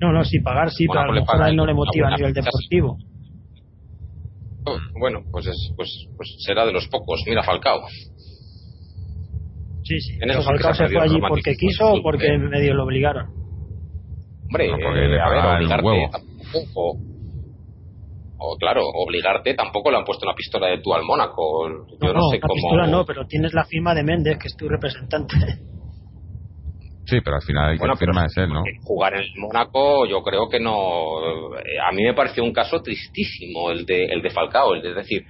[0.00, 2.16] No, no, sí, pagar sí, pero a lo mejor a él no le motiva a
[2.16, 2.96] nivel deportivo.
[4.98, 7.22] Bueno, pues es, pues, pues será de los pocos.
[7.26, 7.80] Mira Falcao.
[9.88, 10.18] Sí, sí.
[10.20, 12.38] En eso Falcao se fue allí porque quiso o porque ¿eh?
[12.38, 13.26] medio lo obligaron.
[14.50, 16.10] Hombre, No, porque eh, le a ver, obligarte huevo.
[16.10, 16.96] tampoco.
[18.40, 21.68] O, claro, obligarte tampoco le han puesto una pistola de tú al Mónaco.
[22.00, 22.54] Yo no, sé la cómo.
[22.54, 25.34] pistola no, pero tienes la firma de Méndez, que es tu representante.
[27.06, 28.62] Sí, pero al final el Bueno, que firma es él, ¿no?
[28.82, 31.56] jugar en el Mónaco, yo creo que no.
[31.58, 34.74] eh, A mí me pareció un caso tristísimo el de, el de Falcao.
[34.74, 35.24] El de, es decir,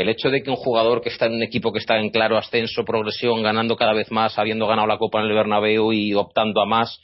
[0.00, 2.38] el hecho de que un jugador que está en un equipo que está en claro
[2.38, 6.62] ascenso, progresión, ganando cada vez más, habiendo ganado la Copa en el Bernabéu y optando
[6.62, 7.00] a más,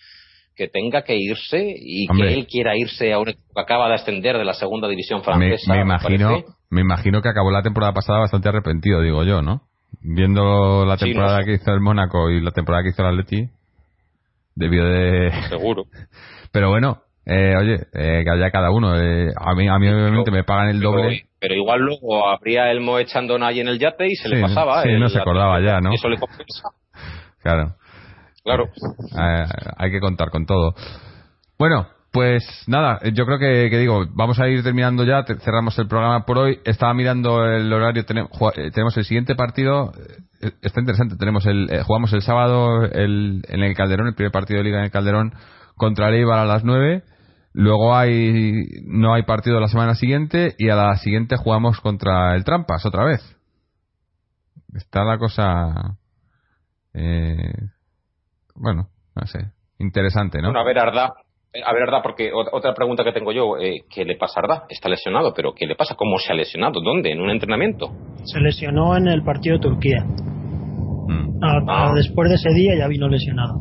[0.57, 2.29] que tenga que irse y Hombre.
[2.29, 5.23] que él quiera irse a un equipo que acaba de ascender de la segunda división
[5.25, 5.73] francesa.
[5.73, 9.43] me me imagino, parece- me imagino que acabó la temporada pasada bastante arrepentido, digo yo,
[9.43, 9.63] ¿no?
[10.01, 11.47] Viendo la Sí, temporada no sé.
[11.51, 13.49] que hizo el Mónaco y la temporada que hizo el Atleti,
[14.55, 15.33] debió de...
[15.49, 15.85] Seguro.
[16.53, 18.95] Pero bueno, eh, oye, eh, que haya cada uno.
[19.01, 21.27] eh, a mí, a mí obviamente me pagan el doble.
[21.41, 24.83] pero igual luego habría Elmo echando ahí en el yate y se Sí, le pasaba.
[24.83, 25.93] sí, el- no se acordaba ya, ¿no?
[25.93, 26.69] Eso le compensa.
[27.43, 27.75] Claro,
[28.43, 28.65] Claro.
[29.19, 29.45] eh,
[29.77, 30.75] hay que contar con todo.
[31.59, 35.89] Bueno, Pues nada, yo creo que, que, digo, vamos a ir terminando ya, cerramos el
[35.89, 36.61] programa por hoy.
[36.65, 39.91] Estaba mirando el horario, tenemos, eh, tenemos el siguiente partido,
[40.41, 44.31] eh, está interesante, tenemos el, eh, jugamos el sábado el, en el Calderón, el primer
[44.31, 45.33] partido de liga en el Calderón
[45.77, 47.03] contra el Eibar a las 9.
[47.57, 52.43] Luego hay, no hay partido la semana siguiente y a la siguiente jugamos contra el
[52.43, 53.21] Trampas otra vez.
[54.75, 55.97] Está la cosa,
[56.95, 57.53] eh,
[58.57, 60.49] bueno, no sé, interesante, ¿no?
[60.49, 61.13] Bueno, a ver, Arda,
[61.65, 64.65] a ver, Arda, porque otra pregunta que tengo yo, eh, ¿qué le pasa a Arda?
[64.69, 65.95] Está lesionado, pero ¿qué le pasa?
[65.95, 66.81] ¿Cómo se ha lesionado?
[66.81, 67.13] ¿Dónde?
[67.13, 67.93] ¿En un entrenamiento?
[68.25, 70.05] Se lesionó en el partido de Turquía.
[70.05, 71.39] Mm.
[71.41, 71.93] Ah.
[71.95, 73.61] después de ese día ya vino lesionado.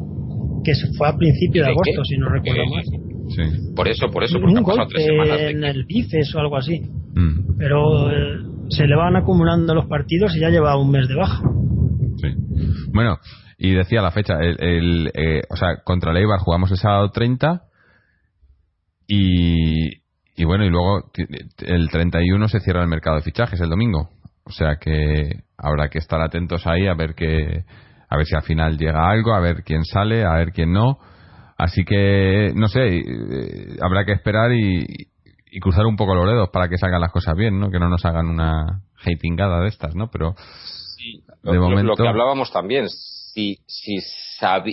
[0.63, 3.12] Que fue a principio de agosto, si no recuerdo mal.
[3.29, 3.73] Sí.
[3.75, 6.81] Por eso, por eso, porque un golpe en el bíceps o algo así.
[7.15, 7.57] Mm.
[7.57, 11.41] Pero eh, se le van acumulando los partidos y ya lleva un mes de baja.
[12.17, 12.27] Sí.
[12.93, 13.17] Bueno,
[13.57, 17.63] y decía la fecha, el, eh, o sea, contra el Eibar jugamos el sábado 30
[19.07, 19.87] y,
[20.35, 21.11] y bueno, y luego
[21.59, 24.09] el 31 se cierra el mercado de fichajes el domingo.
[24.45, 27.63] O sea que habrá que estar atentos ahí a ver que
[28.09, 30.99] a ver si al final llega algo, a ver quién sale, a ver quién no.
[31.63, 34.85] Así que no sé, eh, habrá que esperar y,
[35.49, 37.71] y, cruzar un poco los dedos para que salgan las cosas bien, ¿no?
[37.71, 40.09] Que no nos hagan una hatingada de estas, ¿no?
[40.11, 40.35] Pero
[41.41, 43.99] de momento lo que hablábamos también si, si,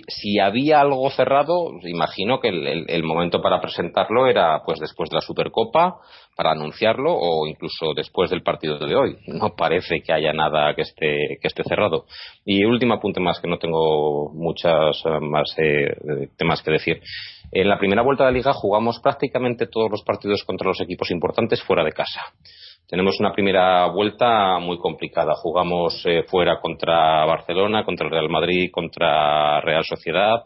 [0.08, 5.20] si había algo cerrado, imagino que el, momento para presentarlo era pues después de la
[5.20, 5.98] Supercopa,
[6.36, 9.16] para anunciarlo o incluso después del partido de hoy.
[9.26, 12.06] No parece que haya nada que esté, que esté cerrado.
[12.44, 17.00] Y último apunte más, que no tengo muchas eh, más eh, temas que decir.
[17.52, 21.10] En la primera vuelta de la liga jugamos prácticamente todos los partidos contra los equipos
[21.10, 22.20] importantes fuera de casa
[22.90, 25.34] tenemos una primera vuelta muy complicada.
[25.36, 30.42] Jugamos eh, fuera contra Barcelona, contra el Real Madrid, contra Real Sociedad,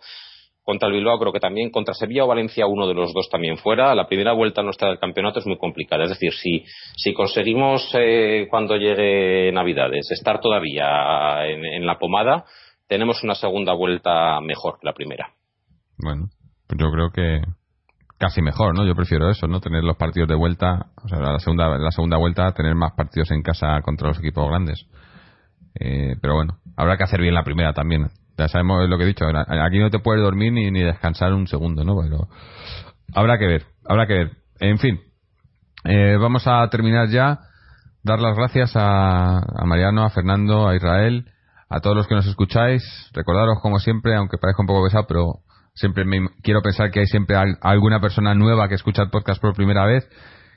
[0.62, 3.57] contra el Bilbao creo que también, contra Sevilla o Valencia uno de los dos también
[3.57, 3.95] fuera.
[3.95, 6.05] La primera vuelta nuestra del campeonato es muy complicada.
[6.05, 6.64] Es decir, si,
[6.97, 12.45] si conseguimos eh, cuando llegue Navidades estar todavía en, la pomada,
[12.86, 15.30] tenemos una segunda vuelta mejor que la primera.
[15.97, 16.28] Bueno,
[16.66, 17.40] pues yo creo que
[18.24, 18.86] casi mejor, ¿no?
[18.86, 19.60] Yo prefiero eso, ¿no?
[19.60, 23.30] Tener los partidos de vuelta, o sea, la segunda, la segunda vuelta, tener más partidos
[23.32, 24.86] en casa contra los equipos grandes.
[25.78, 28.08] Eh, pero bueno, habrá que hacer bien la primera también.
[28.38, 31.84] Ya sabemos lo que he dicho, aquí no te puedes dormir ni, descansar un segundo,
[31.84, 32.00] ¿no?
[32.00, 32.28] Pero
[33.14, 34.30] habrá que ver, habrá que ver.
[34.58, 35.00] En fin,
[35.84, 37.40] eh, vamos a terminar ya.
[38.02, 41.26] Dar las gracias a, a Mariano, a Fernando, a Israel,
[41.68, 42.82] a todos los que nos escucháis.
[43.12, 45.43] Recordaros, como siempre, aunque parezca un poco pesado, pero
[45.74, 49.54] siempre me, quiero pensar que hay siempre alguna persona nueva que escucha el podcast por
[49.54, 50.08] primera vez